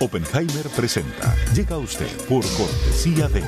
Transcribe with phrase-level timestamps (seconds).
[0.00, 1.34] Oppenheimer presenta.
[1.54, 3.42] Llega a usted por cortesía de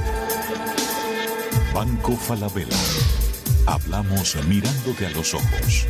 [1.74, 2.77] Banco Falabella.
[3.66, 5.86] Hablamos mirándote a los ojos.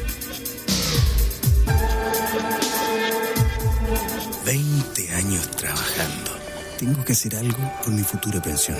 [4.45, 6.31] 20 años trabajando.
[6.79, 8.79] Tengo que hacer algo por mi futura pensión.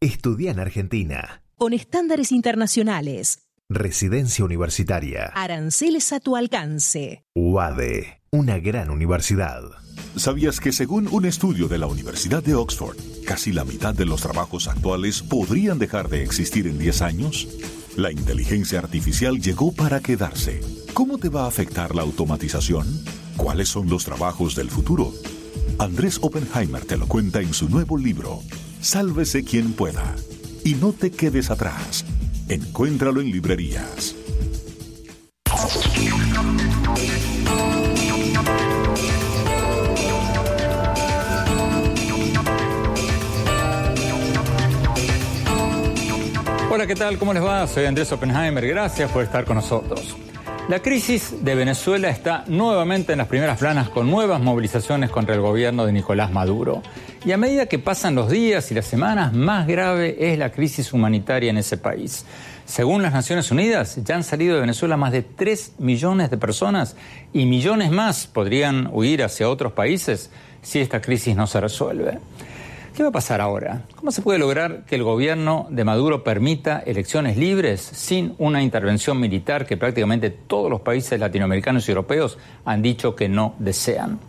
[0.00, 1.42] Estudia en Argentina.
[1.56, 3.43] Con estándares internacionales.
[3.70, 5.32] Residencia universitaria.
[5.34, 7.24] Aranceles a tu alcance.
[7.34, 9.62] UADE, una gran universidad.
[10.16, 14.20] ¿Sabías que según un estudio de la Universidad de Oxford, casi la mitad de los
[14.20, 17.48] trabajos actuales podrían dejar de existir en 10 años?
[17.96, 20.60] La inteligencia artificial llegó para quedarse.
[20.92, 22.86] ¿Cómo te va a afectar la automatización?
[23.38, 25.10] ¿Cuáles son los trabajos del futuro?
[25.78, 28.42] Andrés Oppenheimer te lo cuenta en su nuevo libro,
[28.82, 30.14] Sálvese quien pueda.
[30.64, 32.04] Y no te quedes atrás.
[32.48, 34.14] Encuéntralo en librerías.
[46.70, 47.18] Hola, ¿qué tal?
[47.18, 47.66] ¿Cómo les va?
[47.66, 48.66] Soy Andrés Oppenheimer.
[48.66, 50.14] Gracias por estar con nosotros.
[50.66, 55.42] La crisis de Venezuela está nuevamente en las primeras planas con nuevas movilizaciones contra el
[55.42, 56.82] gobierno de Nicolás Maduro.
[57.22, 60.94] Y a medida que pasan los días y las semanas, más grave es la crisis
[60.94, 62.24] humanitaria en ese país.
[62.64, 66.96] Según las Naciones Unidas, ya han salido de Venezuela más de 3 millones de personas
[67.34, 70.30] y millones más podrían huir hacia otros países
[70.62, 72.20] si esta crisis no se resuelve.
[72.94, 73.82] ¿Qué va a pasar ahora?
[73.96, 79.18] ¿Cómo se puede lograr que el gobierno de Maduro permita elecciones libres sin una intervención
[79.18, 84.20] militar que prácticamente todos los países latinoamericanos y europeos han dicho que no desean?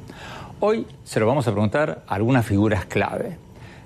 [0.62, 3.38] Hoy se lo vamos a preguntar a algunas figuras clave.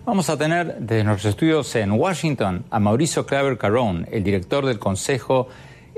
[0.06, 4.80] Vamos a tener desde nuestros estudios en Washington a Mauricio Claver Carón, el director del
[4.80, 5.50] Consejo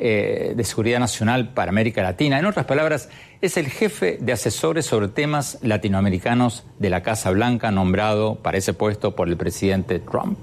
[0.03, 2.39] eh, de Seguridad Nacional para América Latina.
[2.39, 7.69] En otras palabras, es el jefe de asesores sobre temas latinoamericanos de la Casa Blanca,
[7.69, 10.39] nombrado para ese puesto por el presidente Trump.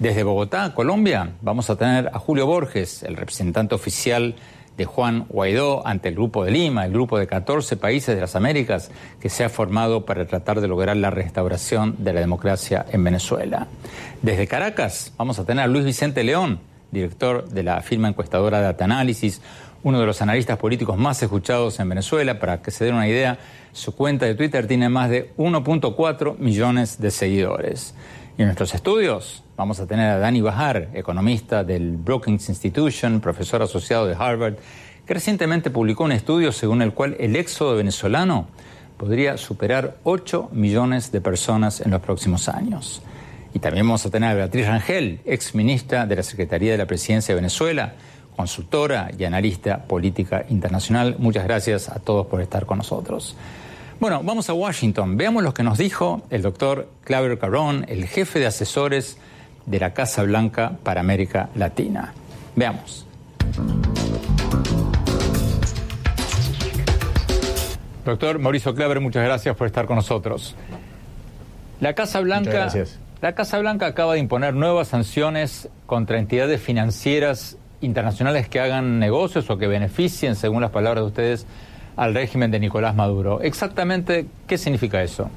[0.00, 4.34] Desde Bogotá, Colombia, vamos a tener a Julio Borges, el representante oficial
[4.76, 8.34] de Juan Guaidó ante el Grupo de Lima, el grupo de 14 países de las
[8.34, 8.90] Américas
[9.20, 13.68] que se ha formado para tratar de lograr la restauración de la democracia en Venezuela.
[14.20, 16.58] Desde Caracas vamos a tener a Luis Vicente León,
[16.94, 19.42] director de la firma encuestadora Data Analysis,
[19.82, 22.38] uno de los analistas políticos más escuchados en Venezuela.
[22.38, 23.38] Para que se den una idea,
[23.72, 27.94] su cuenta de Twitter tiene más de 1.4 millones de seguidores.
[28.38, 33.62] Y en nuestros estudios vamos a tener a Dani Bajar, economista del Brookings Institution, profesor
[33.62, 34.54] asociado de Harvard,
[35.06, 38.48] que recientemente publicó un estudio según el cual el éxodo venezolano
[38.96, 43.02] podría superar 8 millones de personas en los próximos años.
[43.54, 46.86] Y también vamos a tener a Beatriz Rangel, ex ministra de la Secretaría de la
[46.86, 47.94] Presidencia de Venezuela,
[48.36, 51.14] consultora y analista política internacional.
[51.20, 53.36] Muchas gracias a todos por estar con nosotros.
[54.00, 55.16] Bueno, vamos a Washington.
[55.16, 59.18] Veamos lo que nos dijo el doctor Claver Carón, el jefe de asesores
[59.66, 62.12] de la Casa Blanca para América Latina.
[62.56, 63.06] Veamos.
[68.04, 70.56] Doctor Mauricio Claver, muchas gracias por estar con nosotros.
[71.80, 72.68] La Casa Blanca
[73.24, 79.48] la Casa Blanca acaba de imponer nuevas sanciones contra entidades financieras internacionales que hagan negocios
[79.48, 81.46] o que beneficien, según las palabras de ustedes,
[81.96, 83.40] al régimen de Nicolás Maduro.
[83.40, 85.30] Exactamente, ¿qué significa eso?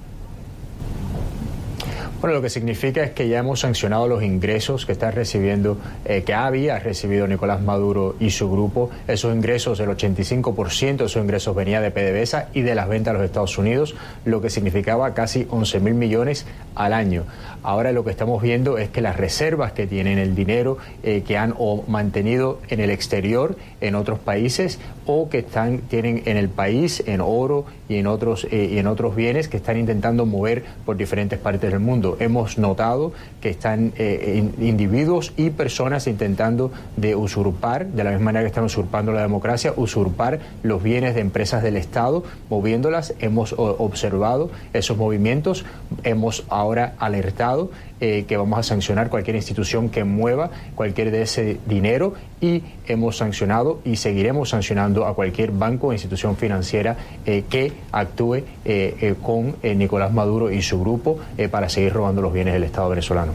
[2.20, 6.24] Bueno, lo que significa es que ya hemos sancionado los ingresos que está recibiendo, eh,
[6.24, 8.90] que había recibido Nicolás Maduro y su grupo.
[9.08, 13.18] Esos ingresos, el 85% de esos ingresos venía de PDVSA y de las ventas a
[13.18, 13.94] los Estados Unidos,
[14.26, 17.26] lo que significaba casi 11 mil millones al año.
[17.62, 21.38] Ahora lo que estamos viendo es que las reservas que tienen, el dinero eh, que
[21.38, 26.50] han o mantenido en el exterior, en otros países, o que están, tienen en el
[26.50, 30.64] país, en oro y en otros, eh, y en otros bienes que están intentando mover
[30.86, 37.16] por diferentes partes del mundo hemos notado que están eh, individuos y personas intentando de
[37.16, 41.64] usurpar, de la misma manera que están usurpando la democracia, usurpar los bienes de empresas
[41.64, 43.14] del Estado, moviéndolas.
[43.20, 45.66] Hemos observado esos movimientos,
[46.04, 51.58] hemos ahora alertado eh, que vamos a sancionar cualquier institución que mueva cualquier de ese
[51.66, 56.96] dinero y hemos sancionado y seguiremos sancionando a cualquier banco o institución financiera
[57.26, 62.54] eh, que actúe eh, con Nicolás Maduro y su grupo para seguir robando los bienes
[62.54, 63.34] del Estado venezolano.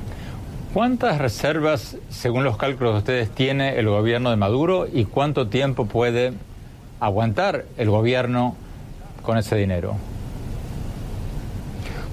[0.73, 5.87] ¿Cuántas reservas, según los cálculos de ustedes, tiene el gobierno de Maduro y cuánto tiempo
[5.87, 6.35] puede
[7.01, 8.55] aguantar el gobierno
[9.23, 9.97] con ese dinero?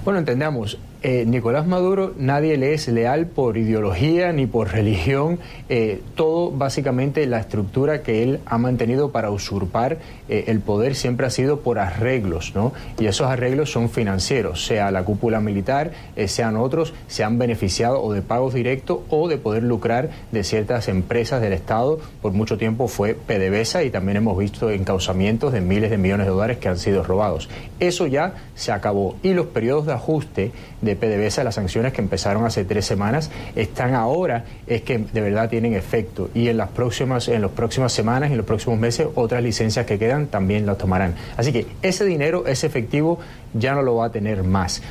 [0.04, 5.38] Bueno, entendamos, eh, Nicolás Maduro nadie le es leal por ideología ni por religión,
[5.70, 9.96] eh, todo básicamente la estructura que él ha mantenido para usurpar
[10.28, 12.74] eh, el poder siempre ha sido por arreglos, ¿no?
[12.98, 15.92] Y esos arreglos son financieros, sea la cúpula militar,
[16.26, 20.88] sean otros, se han beneficiado o de pagos directos o de poder lucrar de ciertas
[20.88, 21.98] empresas del Estado.
[22.20, 26.32] Por mucho tiempo fue PDVSA y también hemos visto encausamientos de miles de millones de
[26.32, 27.48] dólares que han sido robados.
[27.78, 30.52] Eso ya se acabó y los periodos de ajuste
[30.90, 35.48] de PDVSA, las sanciones que empezaron hace tres semanas, están ahora, es que de verdad
[35.48, 36.30] tienen efecto.
[36.34, 39.98] Y en las próximas, en las próximas semanas en los próximos meses, otras licencias que
[39.98, 41.14] quedan también las tomarán.
[41.36, 43.18] Así que ese dinero, ese efectivo,
[43.54, 44.82] ya no lo va a tener más.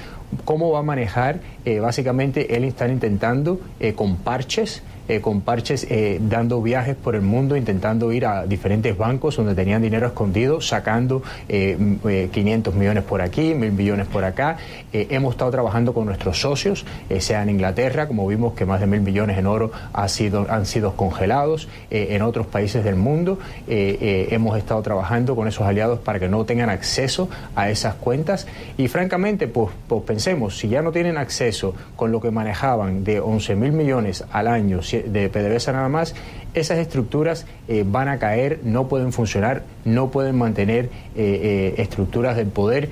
[0.45, 1.39] ¿Cómo va a manejar?
[1.65, 7.15] Eh, básicamente, él está intentando eh, con parches eh, con parches eh, dando viajes por
[7.15, 13.03] el mundo, intentando ir a diferentes bancos donde tenían dinero escondido, sacando 500 eh, millones
[13.03, 14.57] por aquí, mil millones por acá.
[14.93, 16.85] hemos estado trabajando con nuestros socios,
[17.17, 20.67] sea en Inglaterra, como vimos que más de mil millones en oro ha sido, han
[20.67, 23.39] sido congelados, en otros países del mundo.
[23.67, 28.45] hemos estado trabajando con esos aliados para que no tengan acceso a esas cuentas
[28.77, 33.19] y francamente, pues, pues pensemos, si ya no tienen acceso con lo que manejaban de
[33.19, 36.15] 11 mil millones al año, de PDVSA nada más,
[36.53, 42.35] esas estructuras eh, van a caer, no pueden funcionar, no pueden mantener eh, eh, estructuras
[42.35, 42.89] del poder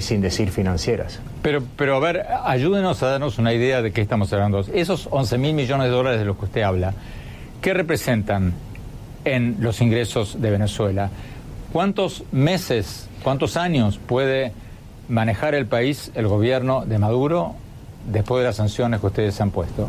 [0.00, 1.20] sin decir financieras.
[1.42, 4.60] Pero, pero a ver, ayúdenos a darnos una idea de qué estamos hablando.
[4.72, 6.92] Esos 11 mil millones de dólares de los que usted habla,
[7.62, 8.52] ¿qué representan
[9.24, 11.10] en los ingresos de Venezuela?
[11.72, 14.52] ¿Cuántos meses, cuántos años puede
[15.08, 17.54] manejar el país, el gobierno de Maduro,
[18.10, 19.88] después de las sanciones que ustedes han puesto?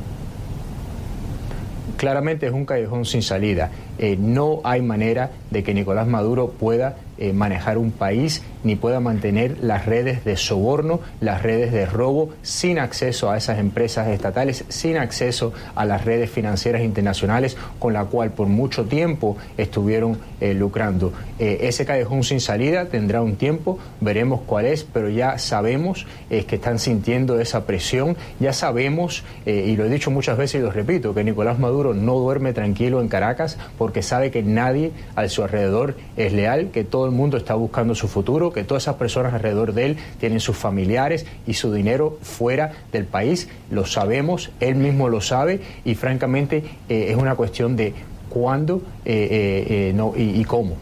[1.99, 3.69] Claramente es un callejón sin salida.
[3.97, 8.99] Eh, no hay manera de que Nicolás Maduro pueda eh, manejar un país ni pueda
[8.99, 14.65] mantener las redes de soborno, las redes de robo, sin acceso a esas empresas estatales,
[14.69, 20.53] sin acceso a las redes financieras internacionales con la cual por mucho tiempo estuvieron eh,
[20.53, 21.13] lucrando.
[21.39, 26.79] ese callejón sin salida tendrá un tiempo, veremos cuál es, pero ya sabemos que están
[26.79, 31.23] sintiendo esa presión, ya sabemos, y lo he dicho muchas veces y lo repito, que
[31.23, 36.33] Nicolás Maduro no duerme tranquilo en Caracas porque sabe que nadie a su alrededor es
[36.33, 39.85] leal, que todo el mundo está buscando su futuro, que todas esas personas alrededor de
[39.85, 43.49] él tienen sus familiares y su dinero fuera del país.
[43.71, 47.93] Lo sabemos, él mismo lo sabe y francamente eh, es una cuestión de
[48.29, 50.75] cuándo eh, eh, no, y, y cómo.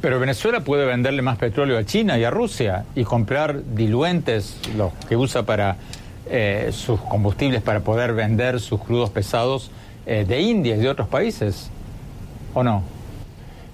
[0.00, 4.92] Pero Venezuela puede venderle más petróleo a China y a Rusia y comprar diluentes, los
[5.08, 5.76] que usa para
[6.70, 9.70] sus combustibles para poder vender sus crudos pesados
[10.06, 11.68] de India y de otros países.
[12.54, 12.82] ¿O no?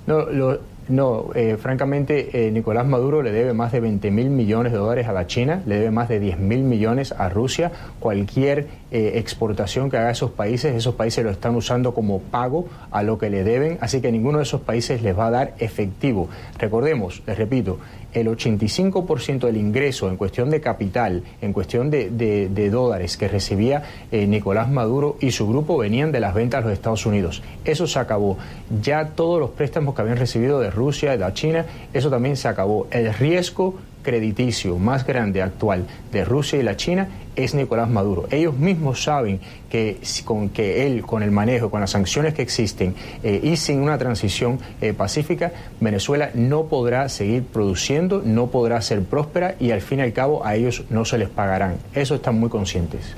[0.06, 4.72] No, lo, no, eh, francamente, eh, Nicolás Maduro le debe más de 20 mil millones
[4.72, 7.70] de dólares a la China, le debe más de 10 mil millones a Rusia.
[8.00, 13.02] Cualquier eh, exportación que haga esos países, esos países lo están usando como pago a
[13.02, 16.30] lo que le deben, así que ninguno de esos países les va a dar efectivo.
[16.58, 17.78] Recordemos, les repito,
[18.12, 24.26] el 85% del ingreso en cuestión de capital, en cuestión de, dólares que recibía eh,
[24.26, 27.42] Nicolás Maduro y su grupo venían de las ventas a los Estados Unidos.
[27.64, 28.38] Eso se acabó.
[28.82, 32.86] Ya todos los préstamos que habían recibido de Rusia, de China, eso también se acabó.
[32.90, 38.26] El riesgo crediticio más grande actual de Rusia y la China es Nicolás Maduro.
[38.30, 39.38] Ellos mismos saben
[39.68, 43.82] que con que él, con el manejo, con las sanciones que existen eh, y sin
[43.82, 49.82] una transición eh, pacífica, Venezuela no podrá seguir produciendo, no podrá ser próspera y al
[49.82, 51.76] fin y al cabo a ellos no se les pagarán.
[51.92, 53.14] Eso están muy conscientes.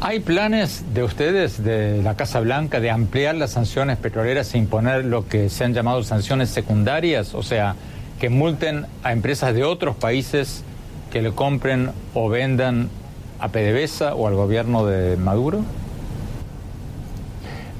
[0.00, 5.04] ¿Hay planes de ustedes, de la Casa Blanca, de ampliar las sanciones petroleras e imponer
[5.04, 7.34] lo que se han llamado sanciones secundarias?
[7.34, 7.74] O sea,
[8.20, 10.62] que multen a empresas de otros países
[11.10, 12.90] que le compren o vendan
[13.40, 15.64] a PDVSA o al gobierno de Maduro?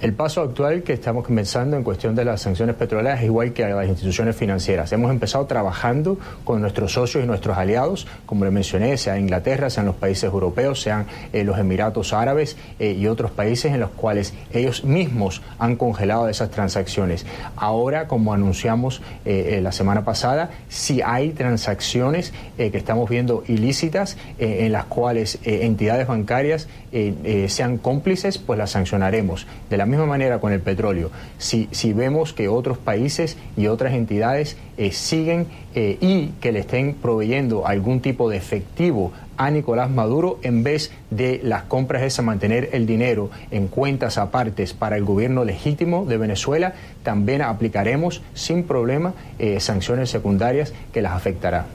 [0.01, 3.65] El paso actual que estamos comenzando en cuestión de las sanciones petroleras es igual que
[3.67, 4.91] a las instituciones financieras.
[4.93, 9.85] Hemos empezado trabajando con nuestros socios y nuestros aliados, como le mencioné, sea Inglaterra, sean
[9.85, 11.05] los países europeos, sean
[11.35, 16.31] eh, los Emiratos Árabes eh, y otros países en los cuales ellos mismos han congelado
[16.31, 17.27] esas transacciones.
[17.55, 24.73] Ahora, como anunciamos eh, la semana pasada, si hay transacciones que estamos viendo ilícitas en
[24.73, 26.69] las cuales entidades bancarias
[27.49, 29.47] sean cómplices, pues las sancionaremos.
[29.91, 34.93] Misma manera con el petróleo, si, si vemos que otros países y otras entidades eh,
[34.93, 40.63] siguen eh, y que le estén proveyendo algún tipo de efectivo a Nicolás Maduro en
[40.63, 46.05] vez de las compras esas, mantener el dinero en cuentas apartes para el gobierno legítimo
[46.05, 51.67] de Venezuela, también aplicaremos sin problema eh, sanciones secundarias que las afectará.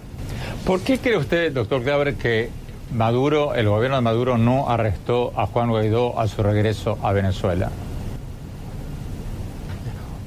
[0.65, 2.49] ¿Por qué cree usted, doctor Gabriel, que
[2.93, 7.71] Maduro, el gobierno de Maduro no arrestó a Juan Guaidó a su regreso a Venezuela?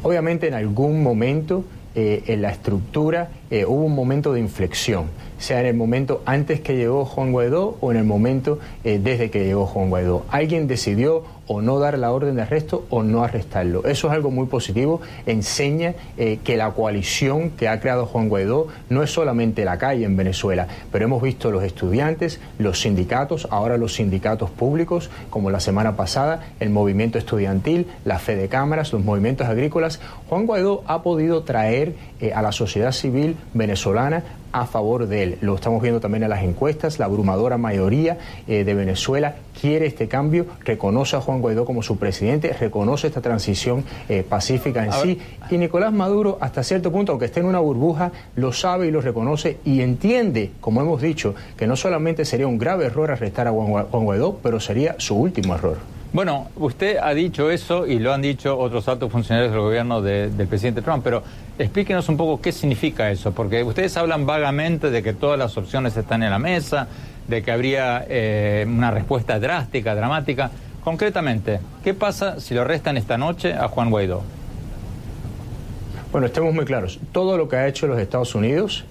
[0.02, 1.64] Obviamente en algún momento
[1.94, 5.06] eh, en la estructura eh, hubo un momento de inflexión,
[5.38, 9.30] sea en el momento antes que llegó Juan Guaidó o en el momento eh, desde
[9.30, 10.24] que llegó Juan Guaidó.
[10.30, 13.84] Alguien decidió o no dar la orden de arresto o no arrestarlo.
[13.84, 18.68] Eso es algo muy positivo, enseña eh, que la coalición que ha creado Juan Guaidó
[18.88, 23.78] no es solamente la calle en Venezuela, pero hemos visto los estudiantes, los sindicatos, ahora
[23.78, 29.02] los sindicatos públicos, como la semana pasada, el movimiento estudiantil, la fe de cámaras, los
[29.02, 30.00] movimientos agrícolas.
[30.28, 35.38] Juan Guaidó ha podido traer eh, a la sociedad civil venezolana a favor de él.
[35.40, 40.08] Lo estamos viendo también en las encuestas, la abrumadora mayoría eh, de Venezuela quiere este
[40.08, 45.20] cambio, reconoce a Juan Guaidó como su presidente, reconoce esta transición eh, pacífica en sí.
[45.50, 49.00] Y Nicolás Maduro, hasta cierto punto, aunque esté en una burbuja, lo sabe y lo
[49.00, 53.52] reconoce y entiende, como hemos dicho, que no solamente sería un grave error arrestar a
[53.52, 55.97] Juan Guaidó, pero sería su último error.
[56.10, 60.48] Bueno, usted ha dicho eso y lo han dicho otros altos funcionarios del gobierno del
[60.48, 61.22] presidente Trump, pero
[61.58, 65.94] explíquenos un poco qué significa eso, porque ustedes hablan vagamente de que todas las opciones
[65.98, 66.88] están en la mesa,
[67.26, 70.50] de que habría eh, una respuesta drástica, dramática.
[70.82, 74.22] Concretamente, ¿qué pasa si lo arrestan esta noche a Juan Guaidó?
[76.10, 77.00] Bueno, estemos muy claros.
[77.12, 78.86] Todo lo que ha hecho los Estados Unidos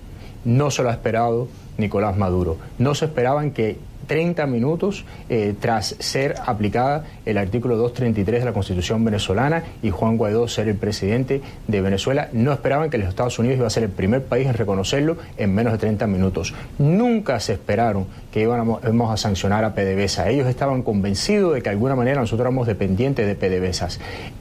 [0.46, 1.48] no se lo ha esperado
[1.80, 2.58] Nicolás Maduro.
[2.78, 8.54] No se esperaban que 30 minutos eh, tras ser aplicada el artículo 233 de la
[8.54, 12.30] Constitución venezolana y Juan Guaidó ser el presidente de Venezuela.
[12.32, 15.54] No esperaban que los Estados Unidos iba a ser el primer país en reconocerlo en
[15.54, 16.54] menos de 30 minutos.
[16.80, 20.30] Nunca se esperaron que íbamos, a sancionar a PDVSA.
[20.30, 23.90] Ellos estaban convencidos de que de alguna manera nosotros éramos dependientes de PDVSA.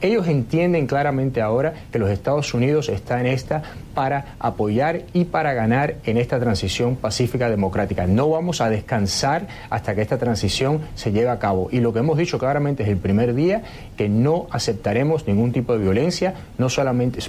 [0.00, 3.62] Ellos entienden claramente ahora que los Estados Unidos están en esta
[3.94, 8.06] para apoyar y para ganar en esta transición pacífica democrática.
[8.06, 11.68] No vamos a descansar hasta que esta transición se lleve a cabo.
[11.72, 13.62] Y lo que hemos dicho claramente es el primer día
[13.96, 17.20] que no aceptaremos ningún tipo de violencia, no solamente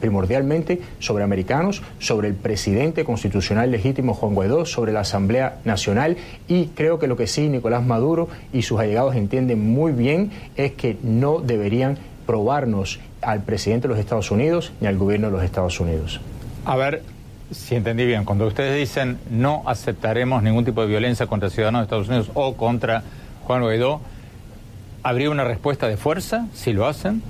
[0.00, 6.16] primordialmente sobre americanos, sobre el presidente constitucional legítimo Juan Guaidó, sobre la Asamblea Nacional
[6.48, 10.72] y creo que lo que sí Nicolás Maduro y sus allegados entienden muy bien es
[10.72, 15.42] que no deberían probarnos al presidente de los Estados Unidos ni al gobierno de los
[15.42, 16.20] Estados Unidos.
[16.64, 17.02] A ver,
[17.50, 21.84] si entendí bien, cuando ustedes dicen no aceptaremos ningún tipo de violencia contra ciudadanos de
[21.84, 23.02] Estados Unidos o contra
[23.44, 24.00] Juan Guaidó,
[25.02, 27.22] ¿habría una respuesta de fuerza si lo hacen?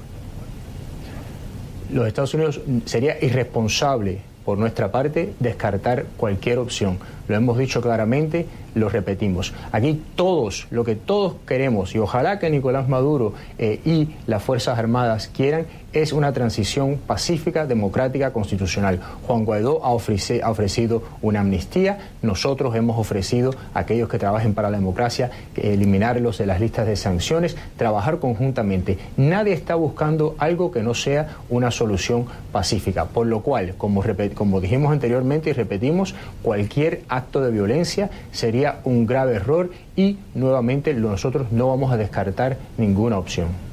[1.92, 6.98] Los Estados Unidos sería irresponsable por nuestra parte descartar cualquier opción.
[7.28, 9.52] Lo hemos dicho claramente, lo repetimos.
[9.72, 14.78] Aquí todos, lo que todos queremos, y ojalá que Nicolás Maduro eh, y las Fuerzas
[14.78, 19.00] Armadas quieran, es una transición pacífica, democrática, constitucional.
[19.26, 24.70] Juan Guaidó ha, ha ofrecido una amnistía, nosotros hemos ofrecido a aquellos que trabajen para
[24.70, 28.98] la democracia eliminarlos de las listas de sanciones, trabajar conjuntamente.
[29.16, 34.02] Nadie está buscando algo que no sea una solución pacífica, por lo cual, como,
[34.34, 40.94] como dijimos anteriormente y repetimos, cualquier acto de violencia sería un grave error y nuevamente
[40.94, 43.69] nosotros no vamos a descartar ninguna opción.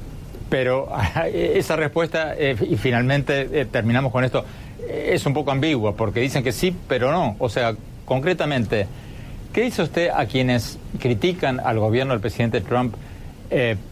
[0.48, 0.88] Pero
[1.32, 4.44] esa respuesta, eh, y finalmente eh, terminamos con esto,
[4.88, 7.36] es un poco ambigua, porque dicen que sí, pero no.
[7.38, 7.74] O sea,
[8.04, 8.86] concretamente,
[9.52, 12.94] ¿qué dice usted a quienes critican al gobierno del presidente Trump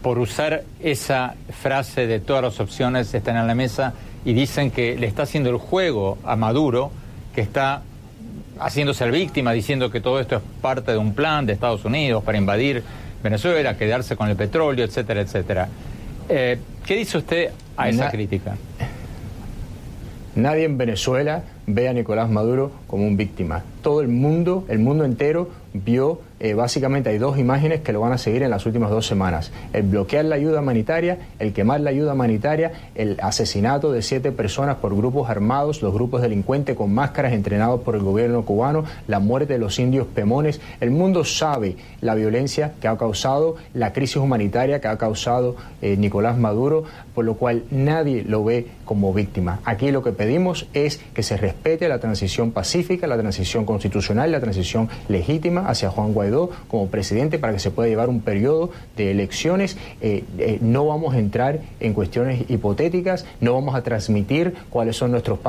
[0.03, 4.95] por usar esa frase de todas las opciones están en la mesa y dicen que
[4.97, 6.91] le está haciendo el juego a Maduro,
[7.33, 7.81] que está
[8.59, 12.23] haciéndose el víctima, diciendo que todo esto es parte de un plan de Estados Unidos
[12.23, 12.83] para invadir
[13.23, 15.69] Venezuela, quedarse con el petróleo, etcétera, etcétera.
[16.29, 18.57] Eh, ¿Qué dice usted a esa crítica?
[20.35, 23.63] Nadie en Venezuela ve a Nicolás Maduro como un víctima.
[23.81, 28.13] Todo el mundo, el mundo entero, vio eh, básicamente hay dos imágenes que lo van
[28.13, 29.51] a seguir en las últimas dos semanas.
[29.73, 34.75] El bloquear la ayuda humanitaria, el quemar la ayuda humanitaria, el asesinato de siete personas
[34.75, 39.53] por grupos armados, los grupos delincuentes con máscaras entrenados por el gobierno cubano, la muerte
[39.53, 40.61] de los indios pemones.
[40.79, 45.97] El mundo sabe la violencia que ha causado, la crisis humanitaria que ha causado eh,
[45.97, 46.83] Nicolás Maduro,
[47.15, 49.59] por lo cual nadie lo ve como víctima.
[49.65, 54.39] Aquí lo que pedimos es que se respete la transición pacífica, la transición constitucional, la
[54.39, 56.26] transición legítima hacia Juan Guaidó
[56.67, 59.77] como presidente para que se pueda llevar un periodo de elecciones.
[60.01, 65.11] Eh, eh, no vamos a entrar en cuestiones hipotéticas, no vamos a transmitir cuáles son
[65.11, 65.39] nuestros,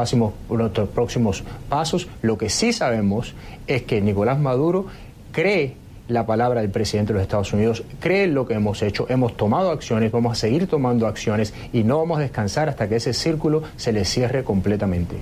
[0.49, 2.09] nuestros próximos pasos.
[2.23, 3.35] Lo que sí sabemos
[3.67, 4.87] es que Nicolás Maduro
[5.33, 5.75] cree
[6.09, 9.71] la palabra del presidente de los Estados Unidos, cree lo que hemos hecho, hemos tomado
[9.71, 13.63] acciones, vamos a seguir tomando acciones y no vamos a descansar hasta que ese círculo
[13.77, 15.17] se le cierre completamente.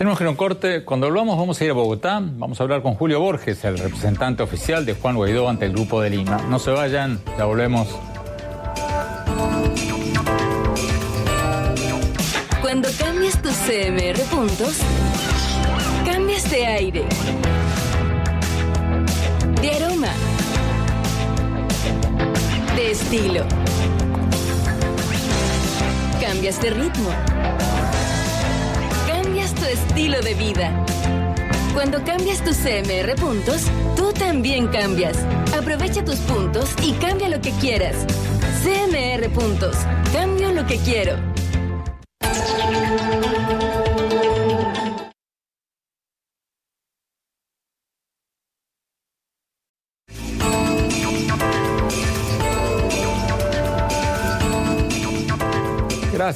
[0.00, 0.82] Tenemos que ir a un corte.
[0.82, 2.22] Cuando volvamos vamos a ir a Bogotá.
[2.22, 6.00] Vamos a hablar con Julio Borges, el representante oficial de Juan Guaidó ante el Grupo
[6.00, 6.38] de Lima.
[6.48, 7.86] No se vayan, ya volvemos.
[12.62, 14.78] Cuando cambias tus CMR puntos,
[16.06, 17.04] cambias de aire,
[19.60, 20.14] de aroma,
[22.74, 23.44] de estilo,
[26.22, 27.10] cambias de ritmo
[29.70, 30.84] estilo de vida.
[31.72, 33.62] Cuando cambias tus CMR puntos,
[33.96, 35.16] tú también cambias.
[35.56, 37.94] Aprovecha tus puntos y cambia lo que quieras.
[38.62, 39.76] CMR puntos.
[40.12, 41.29] Cambio lo que quiero.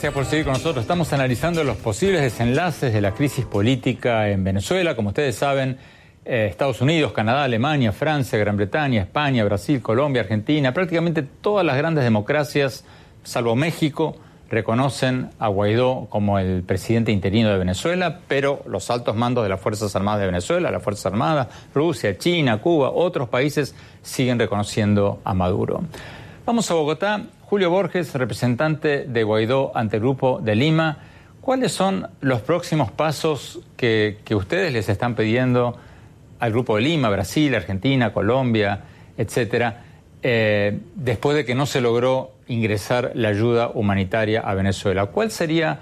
[0.04, 0.82] Gracias por seguir con nosotros.
[0.82, 4.94] Estamos analizando los posibles desenlaces de la crisis política en Venezuela.
[4.94, 5.78] Como ustedes saben,
[6.26, 11.78] eh, Estados Unidos, Canadá, Alemania, Francia, Gran Bretaña, España, Brasil, Colombia, Argentina, prácticamente todas las
[11.78, 12.84] grandes democracias,
[13.23, 14.16] salvo México,
[14.50, 19.61] reconocen a Guaidó como el presidente interino de Venezuela, pero los altos mandos de las
[19.62, 25.33] Fuerzas Armadas de Venezuela, las Fuerzas Armadas, Rusia, China, Cuba, otros países siguen reconociendo a
[25.33, 25.81] Maduro.
[26.46, 27.22] Vamos a Bogotá.
[27.40, 30.98] Julio Borges, representante de Guaidó ante el Grupo de Lima.
[31.40, 35.78] ¿Cuáles son los próximos pasos que, ustedes les están pidiendo
[36.40, 38.80] al Grupo de Lima, Brasil, Argentina, Colombia,
[39.16, 39.85] etcétera,
[40.22, 45.07] eh, después de que no se logró ingresar la ayuda humanitaria a Venezuela?
[45.07, 45.80] ¿Cuál sería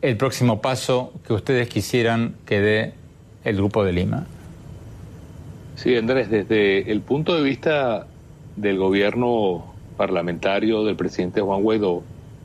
[0.00, 2.92] el próximo paso que ustedes quisieran que dé
[3.44, 4.26] el Grupo de Lima?
[5.76, 8.08] Sí, Andrés, desde el punto de vista
[8.56, 12.02] del gobierno parlamentario del presidente Juan Guaidó,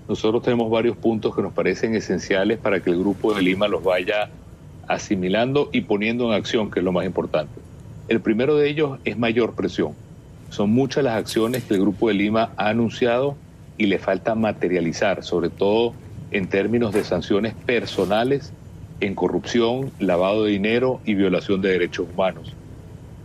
[0.08, 3.84] nosotros tenemos varios puntos que nos parecen esenciales para que el Grupo de Lima los
[3.84, 4.30] vaya
[4.88, 7.60] asimilando y poniendo en acción, que es lo más importante.
[8.08, 9.94] El primero de ellos es mayor presión.
[10.50, 13.36] Son muchas las acciones que el Grupo de Lima ha anunciado
[13.78, 15.94] y le falta materializar, sobre todo
[16.32, 18.54] en términos de sanciones personales
[19.02, 22.54] en corrupción, lavado de dinero y violación de derechos humanos.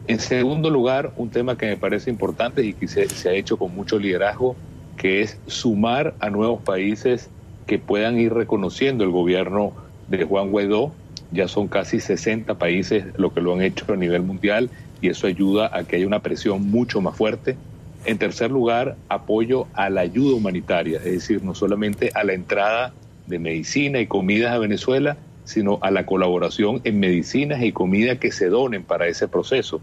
[0.08, 3.74] En segundo lugar, un tema que me parece importante y que se, ha hecho con
[3.74, 4.56] mucho liderazgo,
[4.96, 7.30] que es sumar a nuevos países
[7.66, 9.72] que puedan ir reconociendo el gobierno
[10.08, 10.92] de Juan Guaidó.
[11.30, 15.28] Ya son casi 60 países lo que lo han hecho a nivel mundial y eso
[15.28, 17.56] ayuda a que haya una presión mucho más fuerte.
[18.04, 22.92] En tercer lugar, apoyo a la ayuda humanitaria, es decir, no solamente a la entrada
[23.28, 28.32] de medicina y comidas a Venezuela, sino a la colaboración en medicinas y comida que
[28.32, 29.80] se donen para ese proceso.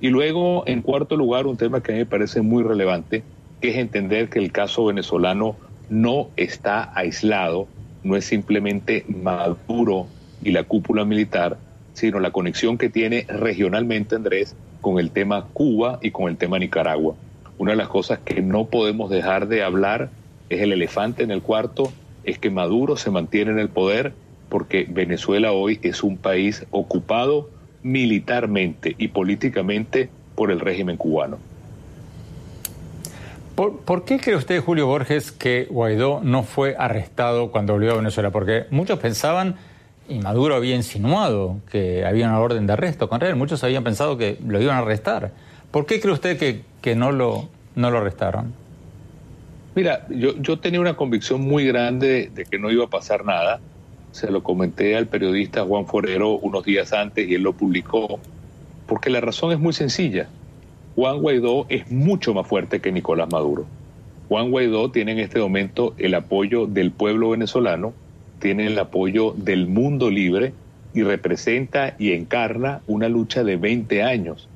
[0.00, 3.22] Y luego, en cuarto lugar, un tema que a mí me parece muy relevante,
[3.60, 5.56] que es entender que el caso venezolano
[5.90, 7.66] no está aislado,
[8.04, 10.06] no es simplemente Maduro
[10.42, 11.58] y la cúpula militar,
[11.94, 16.58] sino la conexión que tiene regionalmente Andrés con el tema Cuba y con el tema
[16.58, 17.16] Nicaragua.
[17.58, 20.10] Una de las cosas que no podemos dejar de hablar
[20.48, 21.92] es el elefante en el cuarto,
[22.22, 24.12] es que Maduro se mantiene en el poder
[24.48, 27.50] porque Venezuela hoy es un país ocupado
[27.82, 31.38] militarmente y políticamente por el régimen cubano.
[33.58, 38.30] ¿Por, qué cree usted, Julio Borges, que Guaidó no fue arrestado cuando volvió a Venezuela?
[38.30, 39.56] Porque muchos pensaban,
[40.08, 44.16] y Maduro había insinuado que había una orden de arresto con él, muchos habían pensado
[44.16, 45.32] que lo iban a arrestar.
[45.72, 48.54] ¿Por qué cree usted que, que no, lo, no lo arrestaron?
[49.74, 53.58] Mira, yo, yo tenía una convicción muy grande de que no iba a pasar nada.
[54.12, 58.18] Se lo comenté al periodista Juan Forero unos días antes y él lo publicó,
[58.86, 60.28] porque la razón es muy sencilla.
[60.94, 63.66] Juan Guaidó es mucho más fuerte que Nicolás Maduro.
[64.28, 67.92] Juan Guaidó tiene en este momento el apoyo del pueblo venezolano,
[68.40, 70.52] tiene el apoyo del mundo libre
[70.94, 74.48] y representa y encarna una lucha de 20 años.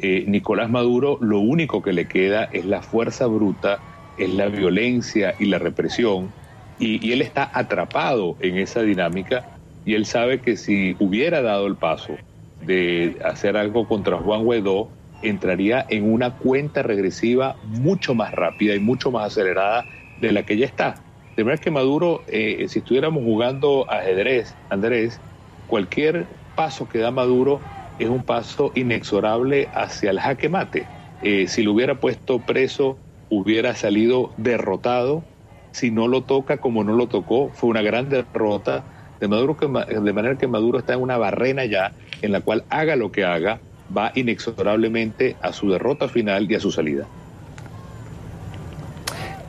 [0.00, 3.80] Eh, Nicolás Maduro lo único que le queda es la fuerza bruta,
[4.16, 6.30] es la violencia y la represión,
[6.78, 9.46] y, él está atrapado en esa dinámica
[9.84, 12.16] y él sabe que si hubiera dado el paso
[12.60, 14.90] de hacer algo contra Juan Guaidó,
[15.22, 19.86] entraría en una cuenta regresiva mucho más rápida y mucho más acelerada
[20.20, 21.02] de la que ya está.
[21.36, 25.20] De manera que Maduro, eh, si estuviéramos jugando ajedrez, Andrés,
[25.66, 27.62] cualquier paso que da Maduro
[27.98, 30.86] es un paso inexorable hacia el jaque mate.
[31.20, 35.24] Eh, si lo hubiera puesto preso, hubiera salido derrotado.
[35.72, 38.84] Si no lo toca como no lo tocó, fue una gran derrota.
[39.20, 42.64] De, Maduro que, de manera que Maduro está en una barrena ya en la cual
[42.70, 43.60] haga lo que haga,
[43.96, 47.06] va inexorablemente a su derrota final y a su salida.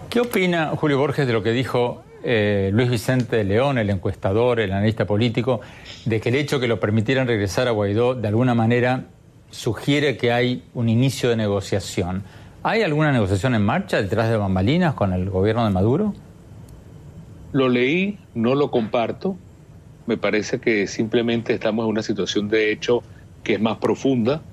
[0.10, 4.72] ¿Qué opina Julio Borges de lo que dijo eh, Luis Vicente León, el encuestador, el
[4.72, 5.62] analista político,
[6.06, 9.06] de que el hecho que lo permitieran regresar a Guaidó de alguna manera
[9.52, 12.24] sugiere que hay un inicio de negociación?
[12.70, 16.14] ¿Hay alguna negociación en marcha detrás de bambalinas con el gobierno de Maduro?
[17.52, 19.36] Lo leí, no lo comparto.
[20.06, 23.02] Me parece que simplemente estamos en una situación de hecho
[23.44, 24.44] que es más profunda.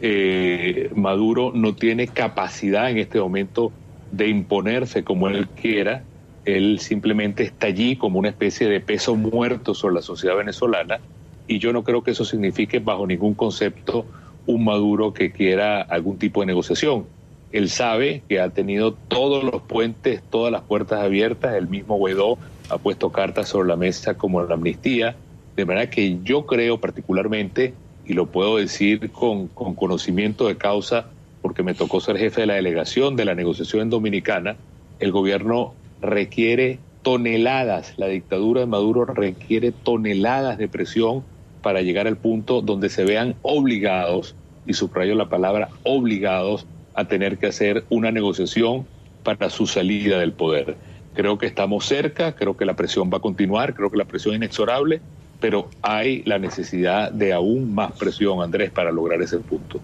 [0.00, 3.72] Eh, Maduro no tiene capacidad en este momento
[4.12, 6.04] de imponerse como él quiera.
[6.44, 11.00] Él simplemente está allí como una especie de peso muerto sobre la sociedad venezolana
[11.48, 14.06] y yo no creo que eso signifique bajo ningún concepto
[14.46, 17.15] un Maduro que quiera algún tipo de negociación.
[17.52, 22.38] Él sabe que ha tenido todos los puentes, todas las puertas abiertas, el mismo Guaidó
[22.68, 25.16] ha puesto cartas sobre la mesa como la amnistía,
[25.54, 31.06] de manera que yo creo particularmente y lo puedo decir con, conocimiento de causa
[31.40, 34.56] porque me tocó ser jefe de la delegación de la negociación Dominicana,
[34.98, 41.22] el gobierno requiere toneladas, la dictadura de Maduro requiere toneladas de presión
[41.62, 44.34] para llegar al punto donde se vean obligados,
[44.66, 48.86] y subrayo la palabra obligados, a tener que hacer una negociación
[49.22, 50.76] para su salida del poder.
[51.14, 54.34] Creo que estamos cerca, creo que la presión va a continuar, creo que la presión
[54.34, 55.00] es inexorable
[55.40, 59.80] pero hay la necesidad de aún más presión, Andrés, para lograr ese punto.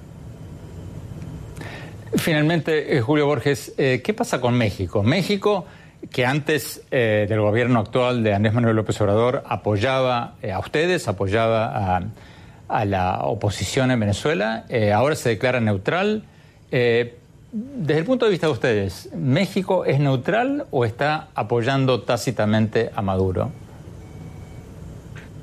[2.16, 5.02] Finalmente, eh, Julio Borges, eh, ¿qué pasa con México?
[5.02, 5.66] México,
[6.10, 11.96] que antes eh, del gobierno actual de Andrés Manuel López Obrador apoyaba a ustedes, apoyaba
[11.96, 12.02] a,
[12.68, 16.24] a, la oposición en Venezuela, ahora se declara neutral.
[16.72, 23.02] Desde el punto de vista de ustedes, ¿México es neutral o está apoyando tácitamente a
[23.02, 23.50] Maduro?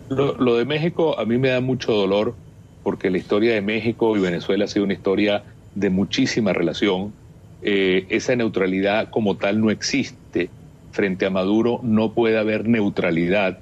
[0.09, 2.33] Lo, de México a mí me da mucho dolor
[2.81, 5.43] porque la historia de México y Venezuela ha sido una historia
[5.75, 7.13] de muchísima relación.
[7.61, 10.49] Eh, esa neutralidad como tal no existe.
[10.91, 13.59] Frente a Maduro no puede haber neutralidad.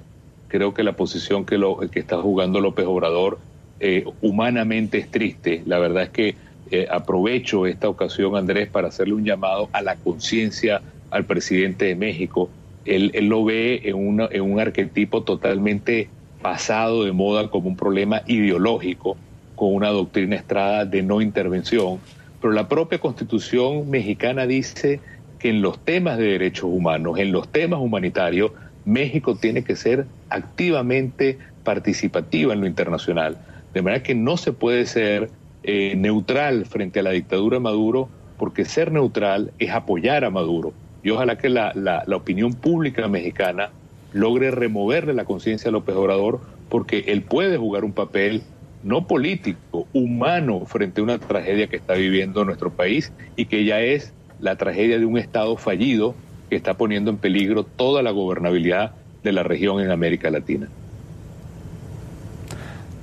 [0.48, 3.38] Creo que la posición que, lo, está jugando López Obrador
[3.80, 5.62] eh, humanamente es triste.
[5.66, 9.96] La verdad es que eh, aprovecho esta ocasión, Andrés, para hacerle un llamado a la
[9.96, 12.50] conciencia al presidente de México.
[12.84, 16.08] Él, él lo ve en, en un arquetipo totalmente
[16.42, 19.16] pasado de moda como un problema ideológico
[19.54, 21.98] con una doctrina estrada de no intervención,
[22.40, 25.00] pero la propia constitución mexicana dice
[25.38, 28.52] que en los temas de derechos humanos, en los temas humanitarios,
[28.84, 33.36] México tiene que ser activamente participativa en lo internacional.
[33.74, 35.30] De manera que no se puede ser
[35.70, 40.72] eh, neutral frente a la dictadura de Maduro, porque ser neutral es apoyar a Maduro.
[41.02, 43.68] Y ojalá que la, la, la opinión pública mexicana
[44.14, 48.44] logre removerle la conciencia a López Obrador, porque él puede jugar un papel
[48.82, 53.80] no político, humano, frente a una tragedia que está viviendo nuestro país y que ya
[53.80, 56.14] es la tragedia de un Estado fallido
[56.48, 60.70] que está poniendo en peligro toda la gobernabilidad de la región en América Latina.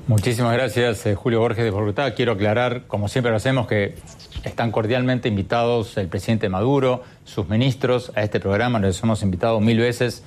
[0.07, 2.13] Muchísimas gracias, eh, Julio Borges de Bogotá.
[2.13, 3.95] Quiero aclarar, como siempre lo hacemos, que
[4.43, 8.77] están cordialmente invitados el presidente Maduro, sus ministros a este programa.
[8.79, 10.21] Les hemos invitado mil veces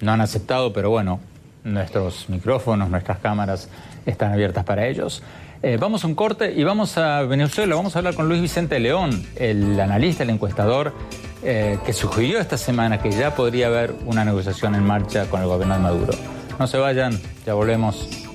[0.00, 1.18] no han aceptado, pero bueno,
[1.64, 3.68] nuestros micrófonos, nuestras cámaras
[4.06, 5.20] están abiertas para ellos.
[5.64, 7.74] Eh, vamos a un corte y vamos a Venezuela.
[7.74, 10.92] Vamos a hablar con Luis Vicente León, el analista, el encuestador,
[11.42, 15.48] eh, que sugirió esta semana que ya podría haber una negociación en marcha con el
[15.48, 16.12] gobierno de Maduro.
[16.60, 18.27] No se vayan, ya volvemos.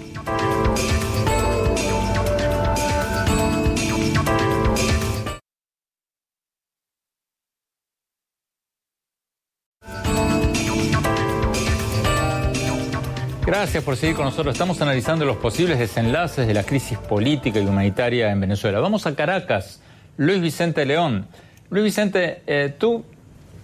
[13.46, 14.56] Gracias por seguir con nosotros.
[14.56, 18.80] Estamos analizando los posibles desenlaces de la crisis política y humanitaria en Venezuela.
[18.80, 19.80] Vamos a Caracas.
[20.18, 21.28] Luis Vicente León.
[21.70, 23.06] Luis Vicente, eh, tú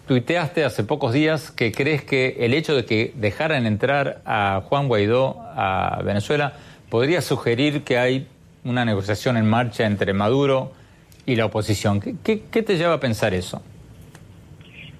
[0.09, 4.87] tuiteaste hace pocos días que crees que el hecho de que dejaran entrar a Juan
[4.87, 6.53] Guaidó a Venezuela
[6.89, 8.25] podría sugerir que hay
[8.63, 10.71] una negociación en marcha entre Maduro
[11.27, 11.99] y la oposición.
[11.99, 13.61] ¿Qué, te lleva a pensar eso?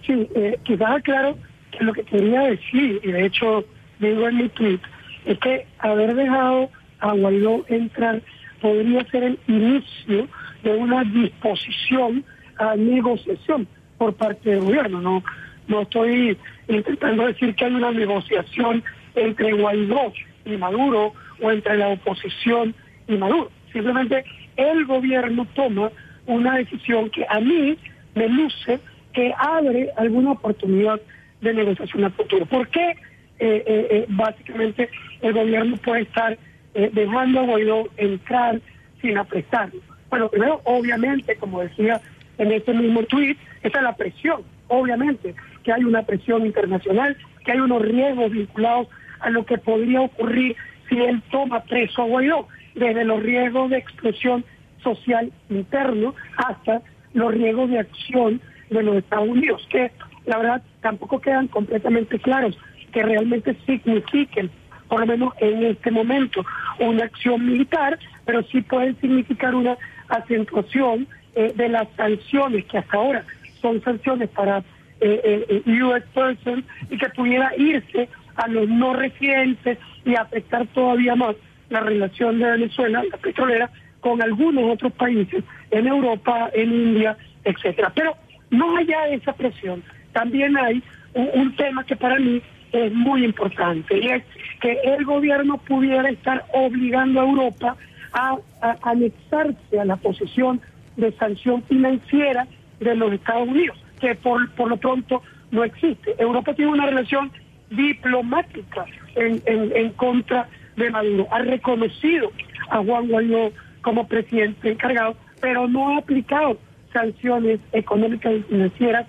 [0.06, 1.36] Sí, eh, quizás claro
[1.72, 3.66] que lo que quería decir, y de hecho
[3.98, 4.80] digo en mi tweet,
[5.26, 6.70] es que haber dejado
[7.00, 8.22] a Guaidó entrar
[8.62, 10.28] podría ser el inicio
[10.62, 12.24] de una disposición
[12.60, 13.68] a negociación
[14.00, 15.00] por parte del gobierno.
[15.00, 15.24] No,
[15.68, 16.36] no estoy
[16.68, 18.84] intentando decir que hay una negociación
[19.14, 20.12] entre Guaidó
[20.46, 22.74] y Maduro o entre la oposición
[23.08, 23.52] y Maduro.
[23.72, 24.24] Simplemente
[24.56, 25.92] el gobierno toma
[26.26, 27.78] una decisión que a mí
[28.16, 28.80] me luce
[29.14, 31.00] que abre alguna oportunidad
[31.42, 32.46] de negociación a futuro.
[32.46, 32.96] ¿Por qué?
[33.42, 34.90] Eh, eh, eh, básicamente
[35.22, 36.38] el gobierno puede estar
[36.74, 38.60] dejando a Guaidó entrar
[39.02, 39.80] sin aprestarlo.
[40.10, 42.02] Bueno, primero, obviamente, como decía
[42.40, 47.52] en ese mismo tuit, esa es la presión, obviamente, que hay una presión internacional, que
[47.52, 48.88] hay unos riesgos vinculados
[49.20, 50.56] a lo que podría ocurrir
[50.88, 54.44] si él toma preso a Guaidó, desde los riesgos de explosión
[54.82, 56.82] social interno hasta
[57.14, 59.92] los riesgos de acción de los Estados Unidos, que
[60.26, 62.58] la verdad tampoco quedan completamente claros
[62.94, 64.50] que realmente signifiquen,
[64.88, 66.46] por lo menos en este momento,
[66.80, 71.08] una acción militar, pero sí pueden significar una acentuación
[71.40, 73.24] eh, de las sanciones que hasta ahora
[73.62, 74.58] son sanciones para
[75.00, 81.16] eh, eh, US persons y que pudiera irse a los no residentes y afectar todavía
[81.16, 81.38] más
[81.70, 83.70] la relación de Venezuela, la petrolera,
[84.02, 87.94] con algunos otros países en Europa, en India, etcétera.
[87.96, 88.18] Pero
[88.50, 92.42] no allá de esa presión, también hay un tema que para mí
[92.74, 94.24] es muy importante y es
[94.60, 97.78] que el gobierno pudiera estar obligando a Europa
[98.12, 98.38] a,
[98.82, 100.60] anexarse a la posición
[101.00, 102.48] de sanción financiera
[102.80, 106.16] de los Estados Unidos, que por, por lo pronto no existe.
[106.18, 107.32] Europa tiene una relación
[107.70, 108.86] diplomática
[109.16, 111.28] en, en, contra de Maduro.
[111.32, 112.32] Ha reconocido
[112.70, 116.58] a Juan Guaidó como presidente encargado, pero no ha aplicado
[116.94, 119.08] sanciones económicas y financieras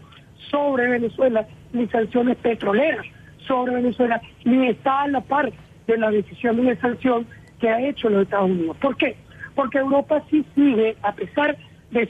[0.51, 3.07] sobre Venezuela ni sanciones petroleras
[3.47, 5.53] sobre Venezuela, ni está a la par
[5.87, 7.27] de la decisión de sanción
[7.59, 8.77] que ha hecho los Estados Unidos.
[8.81, 9.17] ¿Por qué?
[9.55, 11.63] Porque Europa sí sigue, a pesar de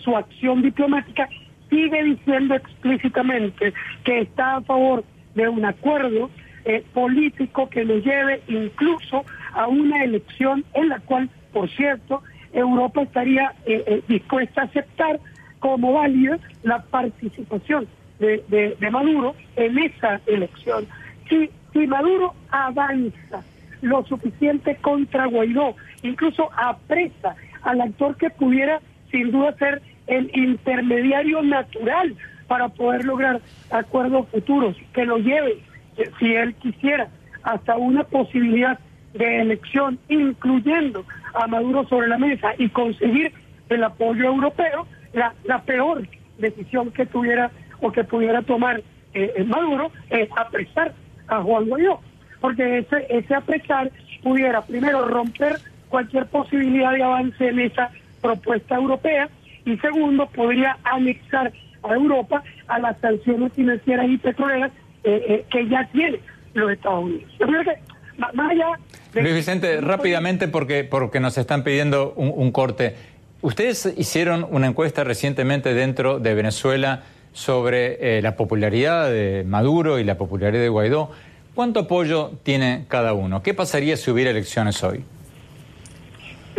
[0.03, 1.29] su acción diplomática,
[1.69, 3.73] sigue diciendo explícitamente
[4.05, 6.31] que está a favor de un acuerdo
[6.65, 13.03] eh, político que nos lleve incluso a una elección en la cual, por cierto, Europa
[13.03, 15.21] estaría eh, eh, dispuesta a aceptar
[15.61, 17.87] como válida la participación
[18.19, 20.87] de, de Maduro en esa elección.
[21.29, 23.43] Si, Maduro avanza
[23.81, 31.43] lo suficiente contra Guaidó, incluso apresa al actor que pudiera sin duda ser el intermediario
[31.43, 32.15] natural
[32.49, 35.59] para poder lograr acuerdos futuros que lo lleven,
[35.97, 37.09] eh, si él quisiera,
[37.43, 38.79] hasta una posibilidad
[39.15, 43.33] de elección, incluyendo a Maduro sobre la mesa y conseguir
[43.69, 46.07] el apoyo europeo, la, la peor
[46.39, 48.83] decisión que tuviera o que pudiera tomar
[49.15, 50.93] eh, Maduro es apresar
[51.29, 52.01] a Juan Guaidó,
[52.41, 53.91] porque ese, ese apretar
[54.23, 55.57] pudiera primero romper
[55.89, 57.91] cualquier posibilidad de avance en esa
[58.21, 59.29] propuesta europea
[59.65, 61.53] y segundo podría anexar
[61.83, 64.71] a Europa a las sanciones financieras y petroleras
[65.05, 66.21] eh, eh, que ya tiene
[66.55, 67.33] los Estados Unidos.
[67.39, 67.75] Yo creo que
[68.19, 68.67] más allá
[69.15, 72.95] Luis Vicente, rápidamente porque, porque nos están pidiendo un, corte.
[73.43, 77.03] Ustedes hicieron una encuesta recientemente dentro de Venezuela
[77.33, 81.11] sobre eh, la popularidad de Maduro y la popularidad de Guaidó.
[81.55, 83.43] ¿Cuánto apoyo tiene cada uno?
[83.43, 85.03] ¿Qué pasaría si hubiera elecciones hoy?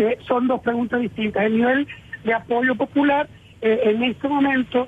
[0.02, 1.44] Eh, son dos preguntas distintas.
[1.44, 1.88] El nivel
[2.24, 3.28] de apoyo popular,
[3.62, 4.88] eh, en este momento,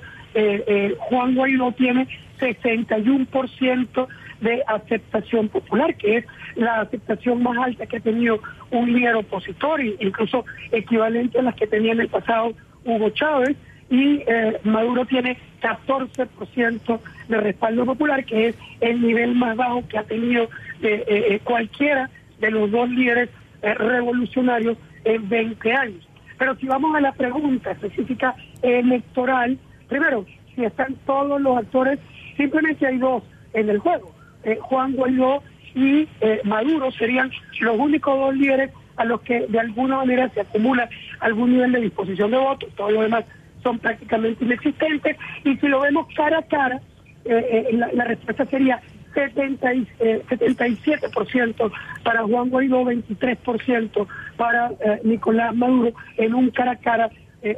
[0.98, 2.08] Juan Guaidó tiene
[2.40, 4.08] 61%
[4.40, 8.40] de aceptación popular, que es la aceptación más alta que ha tenido
[8.72, 12.52] un líder opositor, incluso equivalente a las que tenía en el pasado
[12.84, 13.56] Hugo Chávez
[13.90, 19.98] y eh, Maduro tiene 14% de respaldo popular, que es el nivel más bajo que
[19.98, 20.44] ha tenido
[20.82, 23.30] eh, eh, cualquiera de los dos líderes
[23.62, 26.08] revolucionarios en 20 años.
[26.38, 31.98] Pero si vamos a la pregunta específica electoral, primero, si están todos los actores,
[32.36, 34.12] simplemente hay dos en el juego.
[34.44, 35.42] Eh, Juan Guaidó
[35.74, 40.40] y eh, Maduro serían los únicos dos líderes a los que de alguna manera se
[40.40, 40.88] acumula
[41.20, 43.24] algún nivel de disposición de votos, todo lo demás
[43.62, 46.80] son prácticamente inexistentes, y si lo vemos cara a cara,
[47.24, 48.80] eh, la, respuesta sería
[49.14, 49.86] 70 y,
[50.28, 51.72] 77%
[52.02, 54.72] para Juan Guaidó, 23% para
[55.02, 57.10] Nicolás Maduro, en un cara a cara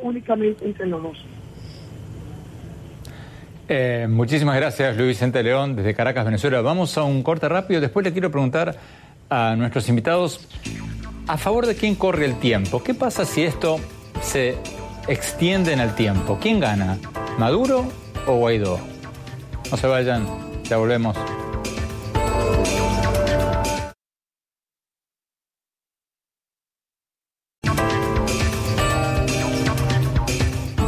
[0.03, 1.25] únicamente entre los dos.
[3.69, 6.61] Eh, muchísimas gracias, Luis Vicente León, desde Caracas, Venezuela.
[6.61, 7.81] Vamos a un corte rápido.
[7.81, 8.77] Después le quiero preguntar
[9.29, 10.49] a nuestros invitados
[11.27, 12.83] a favor de quién corre el tiempo.
[12.83, 13.81] ¿Qué pasa si esto
[14.21, 14.57] se
[15.09, 16.39] extiende en el tiempo?
[16.41, 16.99] ¿Quién gana?
[17.39, 17.87] ¿Maduro
[18.27, 18.79] o Guaidó?
[19.71, 20.25] No se vayan,
[20.69, 21.17] ya volvemos.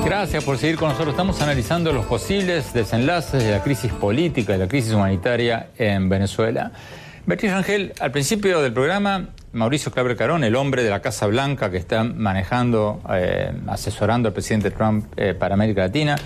[0.04, 1.10] Gracias por seguir con nosotros.
[1.10, 6.72] Estamos analizando los posibles desenlaces de la crisis política y la crisis humanitaria en Venezuela.
[7.24, 11.70] Beatriz Rangel, al principio del programa, Mauricio Claver Carón, el hombre de la Casa Blanca
[11.70, 16.16] que está manejando, eh, asesorando al presidente Trump eh, para América Latina,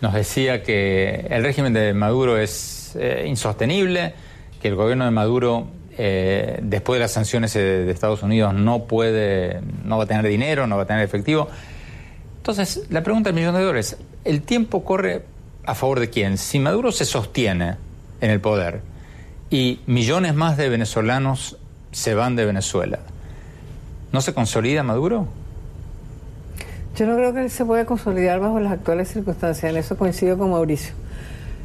[0.00, 4.14] nos decía que el régimen de Maduro es eh, insostenible,
[4.60, 5.66] que el gobierno de Maduro
[6.62, 10.78] después de las sanciones de Estados Unidos no puede, no va a tener dinero, no
[10.78, 11.48] va a tener efectivo.
[12.38, 15.24] Entonces, la pregunta del millón de dólares, ¿el tiempo corre
[15.66, 16.38] a favor de quién?
[16.38, 17.76] Si Maduro se sostiene
[18.22, 18.80] en el poder
[19.50, 21.58] y millones más de venezolanos
[21.92, 23.00] se van de Venezuela,
[24.10, 25.28] ¿no se consolida Maduro?
[26.96, 30.50] Yo no creo que se pueda consolidar bajo las actuales circunstancias, en eso coincido con
[30.50, 30.94] Mauricio.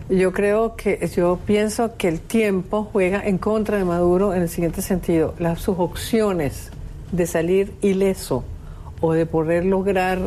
[0.09, 4.49] Yo creo que, yo pienso que el tiempo juega en contra de Maduro en el
[4.49, 5.33] siguiente sentido.
[5.39, 6.71] Las, sus opciones
[7.11, 8.43] de salir ileso
[9.01, 10.19] o de poder lograr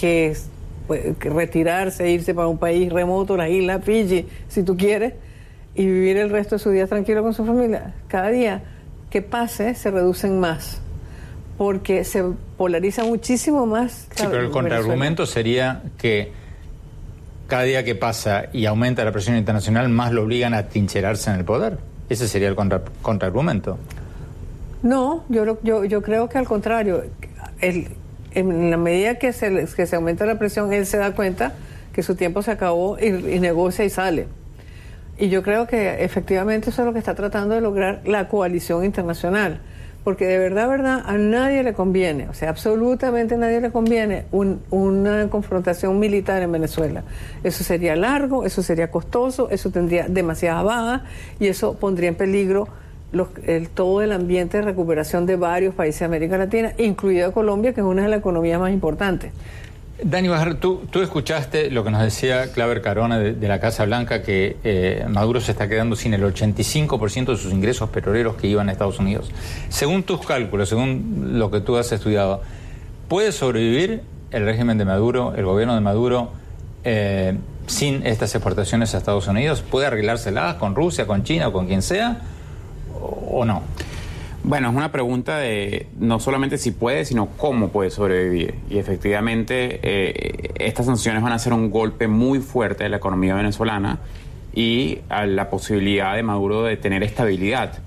[0.00, 5.14] pues, que, retirarse, irse para un país remoto, la isla Fiji, si tú quieres,
[5.74, 7.94] y vivir el resto de su día tranquilo con su familia.
[8.06, 8.62] Cada día
[9.10, 10.80] que pase se reducen más,
[11.58, 12.24] porque se
[12.56, 14.06] polariza muchísimo más.
[14.14, 16.32] Sí, pero el contraargumento sería que
[17.46, 21.36] cada día que pasa y aumenta la presión internacional, más lo obligan a trincherarse en
[21.36, 21.78] el poder.
[22.08, 22.56] Ese sería el
[23.02, 23.78] contraargumento.
[24.82, 27.04] No, yo, yo, creo que al contrario.
[27.60, 27.88] El,
[28.32, 31.54] en la medida que se, que se aumenta la presión, él se da cuenta
[31.92, 34.26] que su tiempo se acabó y, negocia y sale.
[35.18, 38.84] Y yo creo que efectivamente eso es lo que está tratando de lograr la coalición
[38.84, 39.60] internacional.
[40.06, 44.26] Porque de verdad, verdad, a nadie le conviene, o sea, absolutamente a nadie le conviene
[44.30, 47.02] una confrontación militar en Venezuela.
[47.42, 51.02] Eso sería largo, eso sería costoso, eso tendría demasiadas bajas
[51.40, 52.68] y eso pondría en peligro
[53.46, 57.80] el, todo el ambiente de recuperación de varios países de América Latina, incluida Colombia, que
[57.80, 59.32] es una de las economías más importantes.
[60.02, 64.22] Dani Bajar, tú, tú escuchaste lo que nos decía Claver Carona de, la Casa Blanca,
[64.22, 68.68] que eh, Maduro se está quedando sin el 85% de sus ingresos petroleros que iban
[68.68, 69.30] a Estados Unidos.
[69.70, 72.42] Según tus cálculos, según lo que tú has estudiado,
[73.08, 76.30] ¿puede sobrevivir el régimen de Maduro, el gobierno de Maduro,
[76.84, 79.62] eh, sin estas exportaciones a Estados Unidos?
[79.62, 82.20] ¿Puede arreglárselas con Rusia, con China o con quien sea?
[82.98, 83.62] o no?
[84.46, 88.54] Bueno, es una pregunta de no solamente si puede, sino cómo puede sobrevivir.
[88.70, 93.34] Y efectivamente, eh, estas sanciones van a ser un golpe muy fuerte a la economía
[93.34, 93.98] venezolana
[94.54, 97.80] y a la posibilidad de Maduro de tener estabilidad.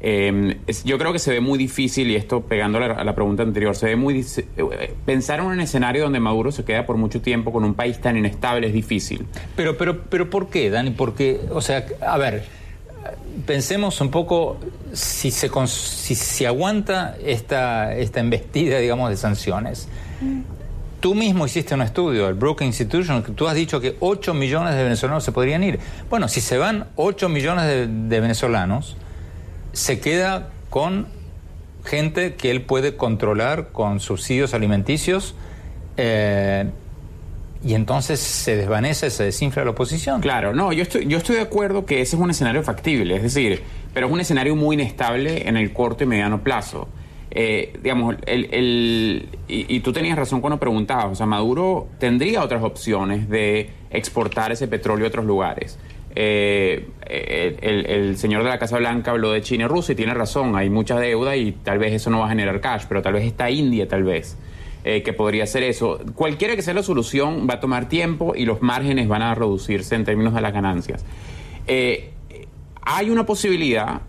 [0.00, 3.76] Eh, yo creo que se ve muy difícil, y esto pegando a la, pregunta anterior,
[3.76, 4.24] se ve muy
[4.56, 8.00] eh, pensar en un escenario donde Maduro se queda por mucho tiempo con un país
[8.00, 9.26] tan inestable es difícil.
[9.56, 10.92] Pero, pero, pero ¿por qué, Dani?
[10.92, 12.46] Porque, o sea, a ver,
[13.46, 14.58] pensemos un poco
[14.92, 19.88] si se, si, aguanta esta, esta embestida, digamos, de sanciones.
[21.00, 24.74] Tú mismo hiciste un estudio, el Brookings Institution, que tú has dicho que 8 millones
[24.74, 25.78] de venezolanos se podrían ir.
[26.10, 28.96] Bueno, si se van 8 millones de, venezolanos,
[29.72, 31.06] se queda con
[31.84, 35.36] gente que él puede controlar con subsidios alimenticios.
[35.96, 36.68] Eh,
[37.64, 40.20] y entonces se desvanece, se desinfla la oposición.
[40.20, 43.22] Claro, no, yo estoy, yo estoy de acuerdo que ese es un escenario factible, es
[43.22, 46.88] decir, pero es un escenario muy inestable en el corto y mediano plazo.
[47.30, 52.62] Eh, digamos, el, el y, tú tenías razón cuando preguntabas, o sea, Maduro tendría otras
[52.62, 55.78] opciones de exportar ese petróleo a otros lugares.
[56.14, 60.14] Eh, el, el, señor de la Casa Blanca habló de China y Rusia y tiene
[60.14, 63.12] razón, hay mucha deuda y tal vez eso no va a generar cash, pero tal
[63.12, 64.38] vez está India, tal vez.
[64.90, 66.00] Eh, que podría ser eso.
[66.14, 69.94] Cualquiera que sea la solución va a tomar tiempo y los márgenes van a reducirse
[69.94, 71.04] en términos de las ganancias.
[71.66, 72.08] Eh,
[72.80, 74.00] hay una posibilidad,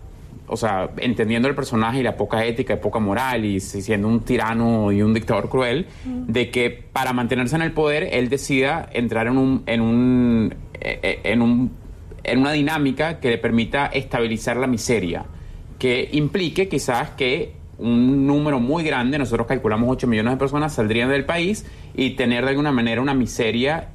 [0.48, 4.22] o sea, entendiendo el personaje y la poca ética y poca moral y siendo un
[4.22, 9.28] tirano y un dictador cruel, de que para mantenerse en el poder él decida entrar
[9.28, 11.72] en un, en un, eh, en un,
[12.24, 15.26] en una dinámica que le permita estabilizar la miseria,
[15.78, 21.09] que implique quizás que un número muy grande, nosotros calculamos 8 millones de personas saldrían
[21.09, 21.65] del país
[21.95, 23.89] y tener de alguna manera una miseria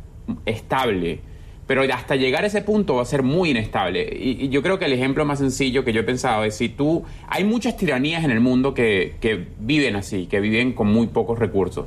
[0.47, 1.21] estable
[1.67, 4.07] pero hasta llegar a ese punto va a ser muy inestable.
[4.19, 7.05] Y, yo creo que el ejemplo más sencillo que yo he pensado es si tú,
[7.29, 11.39] hay muchas tiranías en el mundo que, que viven así, que viven con muy pocos
[11.39, 11.87] recursos,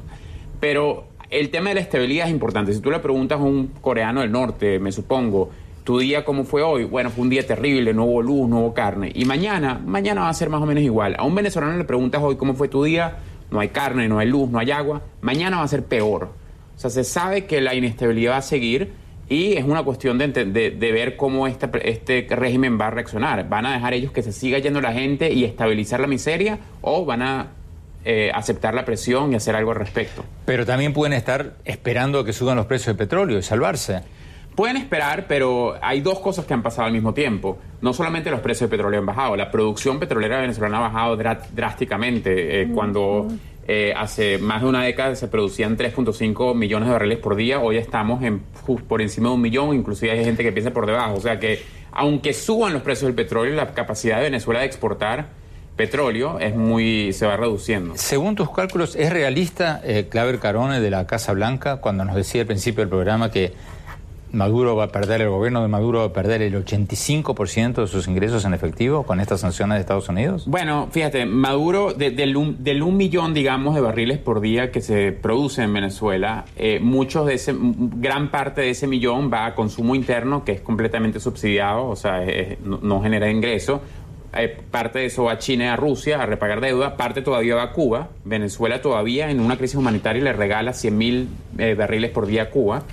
[0.60, 2.74] pero el tema de la estabilidad es importante.
[2.74, 5.52] Si tú le preguntas a un coreano del norte, me supongo,
[5.88, 8.74] tu día cómo fue hoy, bueno, fue un día terrible, no hubo luz, no hubo
[8.74, 9.10] carne.
[9.16, 11.16] Y mañana, mañana va a ser más o menos igual.
[11.18, 13.20] A un venezolano le preguntas hoy cómo fue tu día,
[13.52, 16.34] no hay carne, no hay luz, no hay agua, mañana va a ser peor.
[16.76, 18.92] O sea, se sabe que la inestabilidad va a seguir
[19.30, 23.48] y es una cuestión de, de, ver cómo este, este régimen va a reaccionar.
[23.48, 27.06] ¿Van a dejar ellos que se siga yendo la gente y estabilizar la miseria o
[27.06, 27.48] van a
[28.04, 30.26] eh, aceptar la presión y hacer algo al respecto?
[30.44, 34.02] Pero también pueden estar esperando que suban los precios de petróleo y salvarse.
[34.58, 37.60] Pueden esperar, pero hay dos cosas que han pasado al mismo tiempo.
[37.80, 41.16] No solamente los precios de petróleo han bajado, la producción petrolera venezolana ha bajado
[41.54, 42.64] drásticamente.
[42.64, 43.28] Eh, cuando
[43.68, 47.78] eh, hace más de una década se producían 3.5 millones de barriles por día, hoy
[47.78, 48.42] estamos en,
[48.88, 51.14] por encima de un millón, inclusive hay gente que piensa por debajo.
[51.14, 55.28] O sea que aunque suban los precios del petróleo, la capacidad de Venezuela de exportar
[55.76, 57.94] petróleo es muy se va reduciendo.
[57.96, 62.42] Según tus cálculos, ¿es realista eh, Claver Carone de la Casa Blanca cuando nos decía
[62.42, 63.54] al principio del programa que
[64.32, 68.08] Maduro va a perder, el gobierno de Maduro va a perder el 85% de sus
[68.08, 70.44] ingresos en efectivo con estas sanciones de Estados Unidos?
[70.48, 75.12] Bueno, fíjate, Maduro, del, un, del, un, millón, digamos, de barriles por día que se
[75.12, 79.96] produce en Venezuela, eh, muchos de ese, gran parte de ese millón va a consumo
[79.96, 82.26] interno, que es completamente subsidiado, o sea,
[82.64, 83.82] no, genera ingreso.
[84.36, 87.56] Eh, parte de eso va a China y a Rusia a repagar deuda, parte todavía
[87.56, 88.10] va a Cuba.
[88.26, 92.50] Venezuela todavía en una crisis humanitaria le regala 100 mil eh, barriles por día a
[92.50, 92.84] Cuba.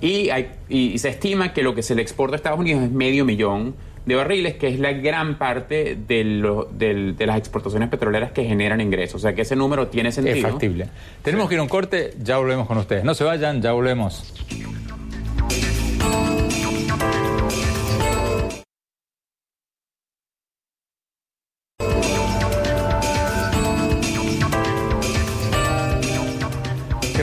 [0.00, 2.90] Y, hay, y se estima que lo que se le exporta a Estados Unidos es
[2.90, 3.74] medio millón
[4.08, 9.16] de barriles, que es la gran parte de, de, las exportaciones petroleras que generan ingresos.
[9.16, 10.36] O sea que ese número tiene sentido.
[10.36, 10.88] Es factible.
[11.22, 13.04] Tenemos que ir a un corte, ya volvemos con ustedes.
[13.04, 14.32] No se vayan, ya volvemos.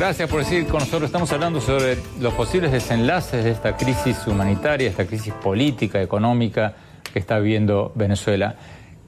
[0.05, 1.05] Gracias por decir con nosotros.
[1.05, 6.75] Estamos hablando sobre los posibles desenlaces de esta crisis humanitaria, esta crisis política, económica
[7.11, 8.55] que está viviendo Venezuela.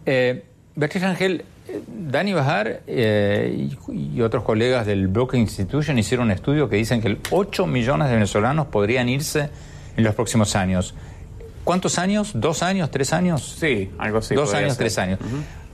[0.08, 0.43] Eh,
[0.74, 6.68] Beatriz Ángel, eh, Dani Bajar eh, y, otros colegas del Brookings Institution hicieron un estudio
[6.68, 9.52] que dicen que 8 millones de venezolanos podrían irse
[9.98, 10.95] en los próximos años.
[11.64, 12.32] ¿Cuántos años?
[12.34, 12.89] ¿Dos años?
[12.89, 13.58] ¿Tres años?
[13.60, 14.34] Sí, algo así.
[14.34, 15.20] Dos años, tres años.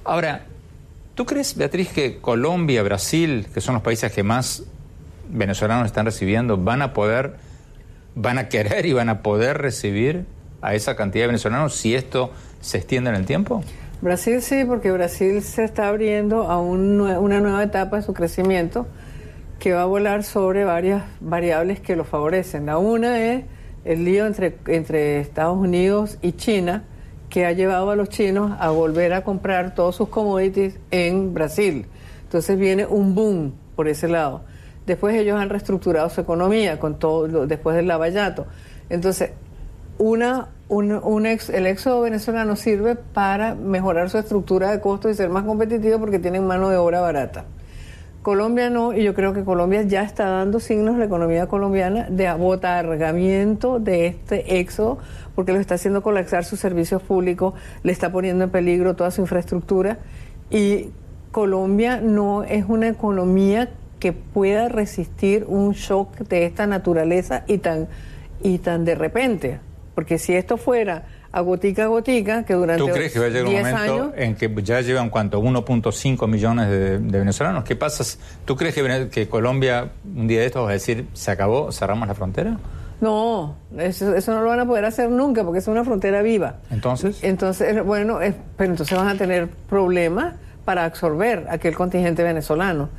[0.03, 0.43] Ahora,
[1.15, 4.63] ¿tú crees, Beatriz, que Colombia, Brasil, que son los países que más
[5.33, 7.35] venezolanos están recibiendo, van a poder,
[8.15, 10.25] van a querer y van a poder recibir
[10.61, 12.31] a esa cantidad de venezolanos si esto
[12.61, 13.63] se extiende en el tiempo?
[14.01, 18.87] Brasil sí, porque Brasil se está abriendo a una nueva etapa de su crecimiento
[19.59, 22.65] que va a volar sobre varias variables que lo favorecen.
[22.65, 23.45] La una es
[23.85, 26.83] el lío entre, entre Estados Unidos y China,
[27.29, 31.85] que ha llevado a los chinos a volver a comprar todos sus commodities en Brasil.
[32.23, 34.43] Entonces viene un boom por ese lado.
[34.85, 38.45] Después ellos han reestructurado su economía con todo después del lavallato.
[38.89, 39.31] Entonces,
[39.97, 45.43] una, un, el éxodo venezolano sirve para mejorar su estructura de costos y ser más
[45.43, 47.45] competitivo porque tienen mano de obra barata.
[48.23, 52.27] Colombia no, y yo creo que Colombia ya está dando signos, la economía colombiana, de
[52.27, 54.97] abotargamiento de este éxodo,
[55.35, 57.53] porque lo está haciendo colapsar sus servicios públicos,
[57.83, 59.99] le está poniendo en peligro toda su infraestructura.
[60.49, 60.91] Y
[61.31, 63.69] Colombia no es una economía
[64.03, 67.87] que pueda resistir un shock de esta naturaleza y tan,
[68.41, 69.61] y tan de repente.
[69.95, 73.29] Porque si esto fuera a gotica a gotica, que durante ¿Tú crees que va a
[73.29, 77.63] llegar un momento en que ya llevan cuánto, 1.5 millones de, venezolanos?
[77.63, 78.03] ¿Qué pasa?
[78.43, 82.05] ¿Tú crees que, que, Colombia un día de estos va a decir, se acabó, cerramos
[82.05, 82.57] la frontera?
[82.99, 86.57] No, eso, eso, no lo van a poder hacer nunca porque es una frontera viva.
[86.69, 87.23] Entonces.
[87.23, 88.19] Entonces, bueno,
[88.57, 90.35] pero entonces van a tener problemas
[90.65, 92.89] para absorber aquel contingente venezolano.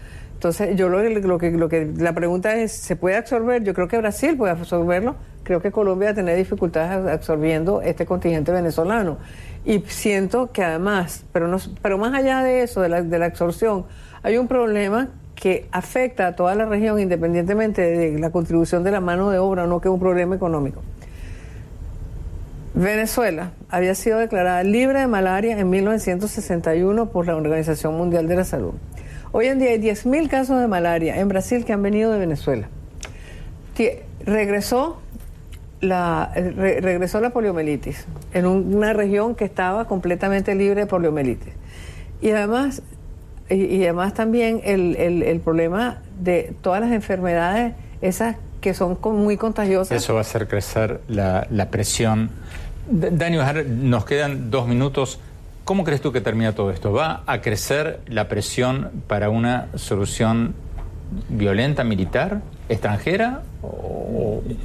[0.44, 3.64] Entonces, yo lo, lo, que, lo que la pregunta es, ¿se puede absorber?
[3.64, 5.16] Yo creo que Brasil puede absorberlo.
[5.42, 9.16] Creo que Colombia va a tener dificultades absorbiendo este contingente venezolano.
[9.64, 13.24] Y siento que además, pero, no, pero más allá de eso, de la, de la
[13.24, 13.86] absorción,
[14.22, 19.00] hay un problema que afecta a toda la región independientemente de la contribución de la
[19.00, 20.82] mano de obra no, que es un problema económico.
[22.74, 28.44] Venezuela había sido declarada libre de malaria en 1961 por la Organización Mundial de la
[28.44, 28.74] Salud.
[29.36, 32.68] Hoy en día hay 10.000 casos de malaria en Brasil que han venido de Venezuela.
[34.24, 35.00] regresó
[35.80, 41.52] la, regresó la poliomielitis en una región que estaba completamente libre de poliomielitis.
[42.22, 42.82] Y además,
[43.50, 50.00] y, además también el, el, problema de todas las enfermedades, esas que son muy contagiosas.
[50.00, 52.30] Eso va a hacer crecer la, la presión.
[52.88, 55.18] Dani, nos quedan dos minutos.
[55.64, 56.92] ¿Cómo crees tú que termina todo esto?
[56.92, 60.54] ¿Va a crecer la presión para una solución
[61.30, 63.42] violenta militar extranjera?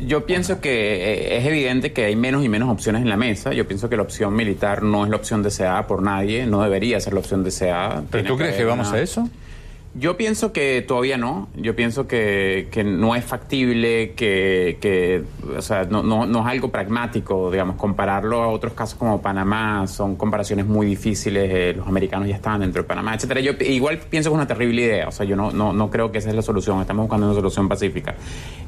[0.06, 3.54] Yo pienso que eh, es evidente que hay menos y menos opciones en la mesa.
[3.54, 7.00] Yo pienso que la opción militar no es la opción deseada por nadie, no debería
[7.00, 8.04] ser la opción deseada.
[8.12, 9.30] ¿Pero tú crees que vamos a eso?
[9.96, 11.50] Yo pienso que todavía no.
[11.56, 15.24] Yo pienso que, que no es factible, que, que
[15.58, 19.88] o sea, no, no, no, es algo pragmático, digamos, compararlo a otros casos como Panamá,
[19.88, 23.42] son comparaciones muy difíciles, eh, los americanos ya estaban dentro de Panamá, etcétera.
[23.42, 26.12] Yo igual pienso que es una terrible idea, o sea, yo no, no, no creo
[26.12, 28.14] que esa es la solución, estamos buscando una solución pacífica.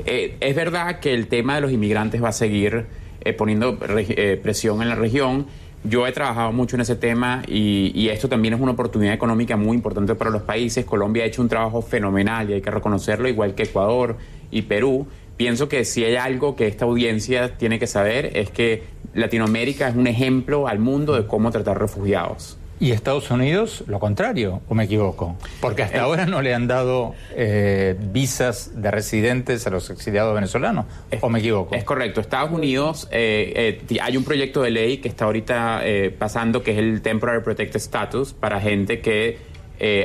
[0.05, 2.87] Eh, es verdad que el tema de los inmigrantes va a seguir
[3.21, 5.45] eh, poniendo presión en la región
[5.83, 9.75] yo he trabajado mucho en ese tema y, esto también es una oportunidad económica muy
[9.75, 10.85] importante para los países.
[10.85, 14.17] Colombia ha hecho un trabajo fenomenal y hay que reconocerlo, igual que Ecuador
[14.51, 15.07] y Perú.
[15.37, 19.95] Pienso que si hay algo que esta audiencia tiene que saber es que Latinoamérica es
[19.95, 22.57] un ejemplo al mundo de cómo tratar refugiados.
[22.81, 25.37] ¿Y Estados Unidos lo contrario, o me equivoco?
[25.59, 30.33] Porque hasta eh, ahora no le han dado eh, visas de residentes a los exiliados
[30.33, 30.87] venezolanos,
[31.21, 31.75] ¿o me equivoco?
[31.75, 32.21] Es correcto.
[32.21, 35.83] Estados Unidos, eh, hay un proyecto de ley que está ahorita
[36.17, 39.37] pasando, que es el Temporary Protected Status, para gente que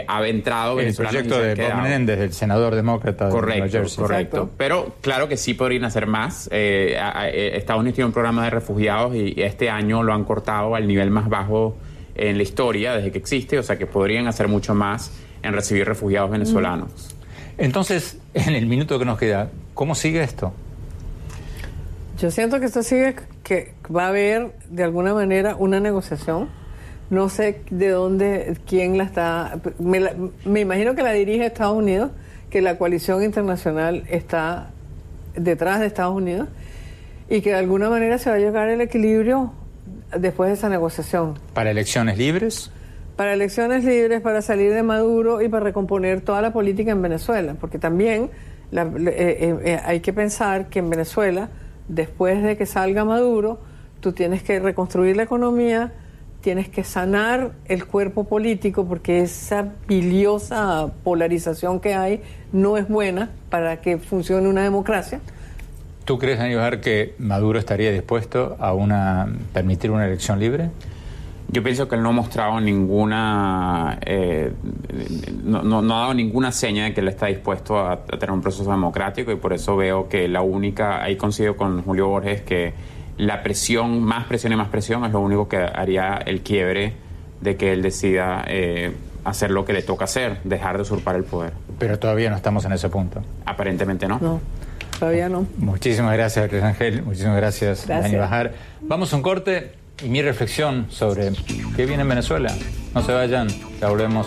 [0.06, 4.02] ha entrado El proyecto de Bob Menéndez, el senador demócrata correcto, de New Jersey.
[4.04, 6.50] Correcto, pero claro que sí podrían hacer más.
[6.52, 11.10] Estados Unidos tiene un programa de refugiados y este año lo han cortado al nivel
[11.10, 11.74] más bajo
[12.16, 15.12] en la historia desde que existe, o sea que podrían hacer mucho más
[15.42, 17.14] en recibir refugiados venezolanos.
[17.58, 20.52] Entonces, en el minuto que nos queda, ¿cómo sigue esto?
[22.18, 26.48] Yo siento que esto sigue, que va a haber de alguna manera una negociación.
[27.10, 29.60] No sé de dónde, quién la está.
[29.78, 30.00] Me,
[30.44, 32.10] me imagino que la dirige Estados Unidos,
[32.50, 34.70] que la coalición internacional está
[35.36, 36.48] detrás de Estados Unidos
[37.28, 39.52] y que de alguna manera se va a llegar el equilibrio
[40.18, 41.34] después de esa negociación.
[41.54, 42.70] ¿Para elecciones libres?
[43.16, 47.56] Para elecciones libres, para salir de Maduro y para recomponer toda la política en Venezuela,
[47.58, 48.30] porque también
[48.72, 51.48] eh, eh, eh, hay que pensar que en Venezuela,
[51.88, 53.58] después de que salga Maduro,
[54.00, 55.92] tú tienes que reconstruir la economía,
[56.40, 63.30] tienes que sanar el cuerpo político, porque esa biliosa polarización que hay no es buena
[63.50, 65.20] para que funcione una democracia.
[66.06, 70.70] ¿Tú crees, Aníbal, que Maduro estaría dispuesto a una, permitir una elección libre?
[71.48, 74.52] Yo pienso que él no ha mostrado ninguna, eh,
[75.42, 78.70] no, no, ha dado ninguna seña de que él está dispuesto a, tener un proceso
[78.70, 82.72] democrático y por eso veo que la única, ahí coincido con Julio Borges, que
[83.18, 86.92] la presión, más presión y más presión es lo único que haría el quiebre
[87.40, 88.92] de que él decida eh,
[89.24, 91.52] hacer lo que le toca hacer, dejar de usurpar el poder.
[91.80, 93.22] Pero todavía no estamos en ese punto.
[93.44, 94.20] Aparentemente no.
[94.20, 94.40] No.
[94.98, 95.46] Todavía no.
[95.58, 97.02] Muchísimas gracias, Luis Ángel.
[97.02, 98.54] Muchísimas gracias, Dani Bajar.
[98.82, 99.72] Vamos a un corte
[100.02, 101.32] y mi reflexión sobre
[101.74, 102.54] qué viene en Venezuela.
[102.94, 103.48] No se vayan,
[103.80, 104.26] ya volvemos.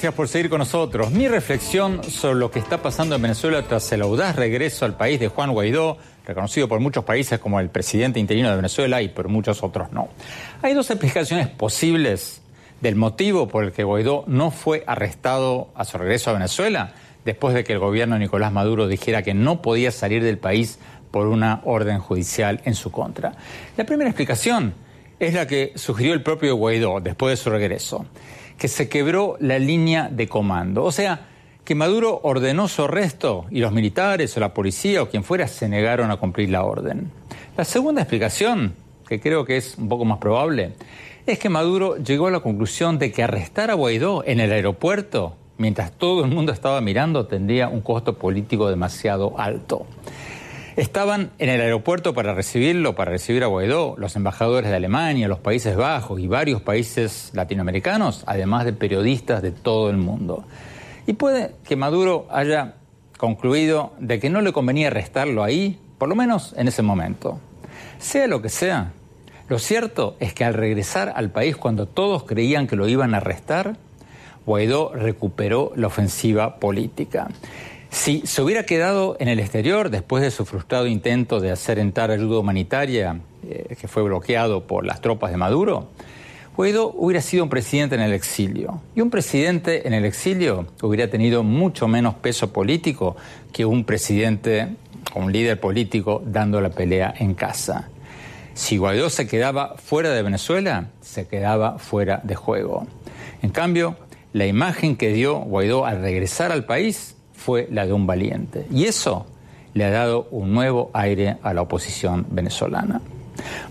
[0.00, 1.10] Gracias por seguir con nosotros.
[1.10, 5.20] Mi reflexión sobre lo que está pasando en Venezuela tras el audaz regreso al país
[5.20, 9.28] de Juan Guaidó, reconocido por muchos países como el presidente interino de Venezuela y por
[9.28, 10.08] muchos otros no.
[10.62, 12.40] Hay dos explicaciones posibles
[12.80, 16.94] del motivo por el que Guaidó no fue arrestado a su regreso a Venezuela
[17.26, 20.78] después de que el gobierno de Nicolás Maduro dijera que no podía salir del país
[21.10, 23.34] por una orden judicial en su contra.
[23.76, 24.72] La primera explicación
[25.18, 28.06] es la que sugirió el propio Guaidó después de su regreso
[28.60, 30.84] que se quebró la línea de comando.
[30.84, 31.28] O sea,
[31.64, 35.66] que Maduro ordenó su arresto y los militares o la policía o quien fuera se
[35.66, 37.10] negaron a cumplir la orden.
[37.56, 38.74] La segunda explicación,
[39.08, 40.74] que creo que es un poco más probable,
[41.24, 45.36] es que Maduro llegó a la conclusión de que arrestar a Guaidó en el aeropuerto,
[45.56, 49.86] mientras todo el mundo estaba mirando, tendría un costo político demasiado alto.
[50.80, 55.38] Estaban en el aeropuerto para recibirlo, para recibir a Guaidó, los embajadores de Alemania, los
[55.38, 60.46] Países Bajos y varios países latinoamericanos, además de periodistas de todo el mundo.
[61.06, 62.76] Y puede que Maduro haya
[63.18, 67.38] concluido de que no le convenía arrestarlo ahí, por lo menos en ese momento.
[67.98, 68.92] Sea lo que sea,
[69.50, 73.18] lo cierto es que al regresar al país cuando todos creían que lo iban a
[73.18, 73.76] arrestar,
[74.46, 77.28] Guaidó recuperó la ofensiva política.
[77.90, 82.10] Si se hubiera quedado en el exterior después de su frustrado intento de hacer entrar
[82.10, 85.88] ayuda humanitaria, eh, que fue bloqueado por las tropas de Maduro,
[86.56, 88.80] Guaidó hubiera sido un presidente en el exilio.
[88.94, 93.16] Y un presidente en el exilio hubiera tenido mucho menos peso político
[93.52, 94.68] que un presidente
[95.14, 97.88] o un líder político dando la pelea en casa.
[98.54, 102.86] Si Guaidó se quedaba fuera de Venezuela, se quedaba fuera de juego.
[103.42, 103.96] En cambio,
[104.32, 108.66] la imagen que dio Guaidó al regresar al país fue la de un valiente.
[108.70, 109.26] Y eso
[109.72, 113.00] le ha dado un nuevo aire a la oposición venezolana.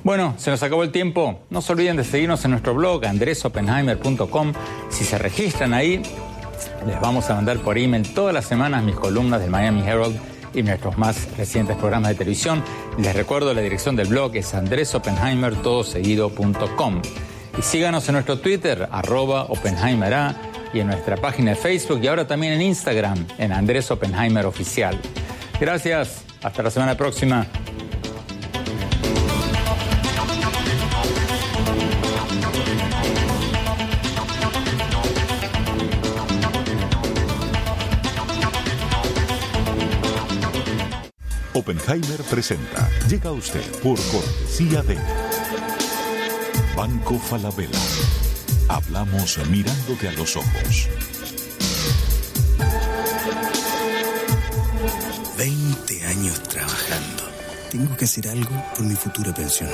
[0.03, 1.41] Bueno, se nos acabó el tiempo.
[1.51, 4.53] No se olviden de seguirnos en nuestro blog andresopenheimer.com.
[4.89, 6.01] Si se registran ahí,
[6.88, 10.17] les vamos a mandar por email todas las semanas mis columnas del Miami Herald
[10.55, 12.63] y nuestros más recientes programas de televisión.
[12.97, 17.01] Les recuerdo la dirección del blog es andresopenheimertodoseguido.com.
[17.57, 22.28] Y síganos en nuestro Twitter, arroba OpenheimerA, y en nuestra página de Facebook y ahora
[22.28, 24.97] también en Instagram, en Andrés Oppenheimer Oficial.
[25.59, 27.45] Gracias, hasta la semana próxima.
[41.53, 42.89] Oppenheimer presenta.
[43.09, 44.97] Llega usted por cortesía de
[46.76, 47.78] Banco Falabella.
[48.70, 50.88] Hablamos mirándote a los ojos.
[55.36, 57.24] 20 años trabajando.
[57.72, 59.72] Tengo que hacer algo por mi futura pensión.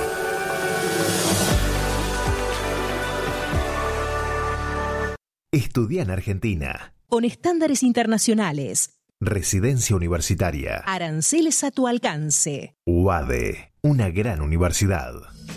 [5.52, 6.94] Estudia en Argentina.
[7.06, 9.00] Con estándares internacionales.
[9.20, 10.82] Residencia universitaria.
[10.86, 12.76] Aranceles a tu alcance.
[12.86, 15.12] UADE, una gran universidad.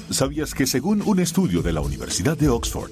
[0.10, 2.92] ¿Sabías que según un estudio de la Universidad de Oxford,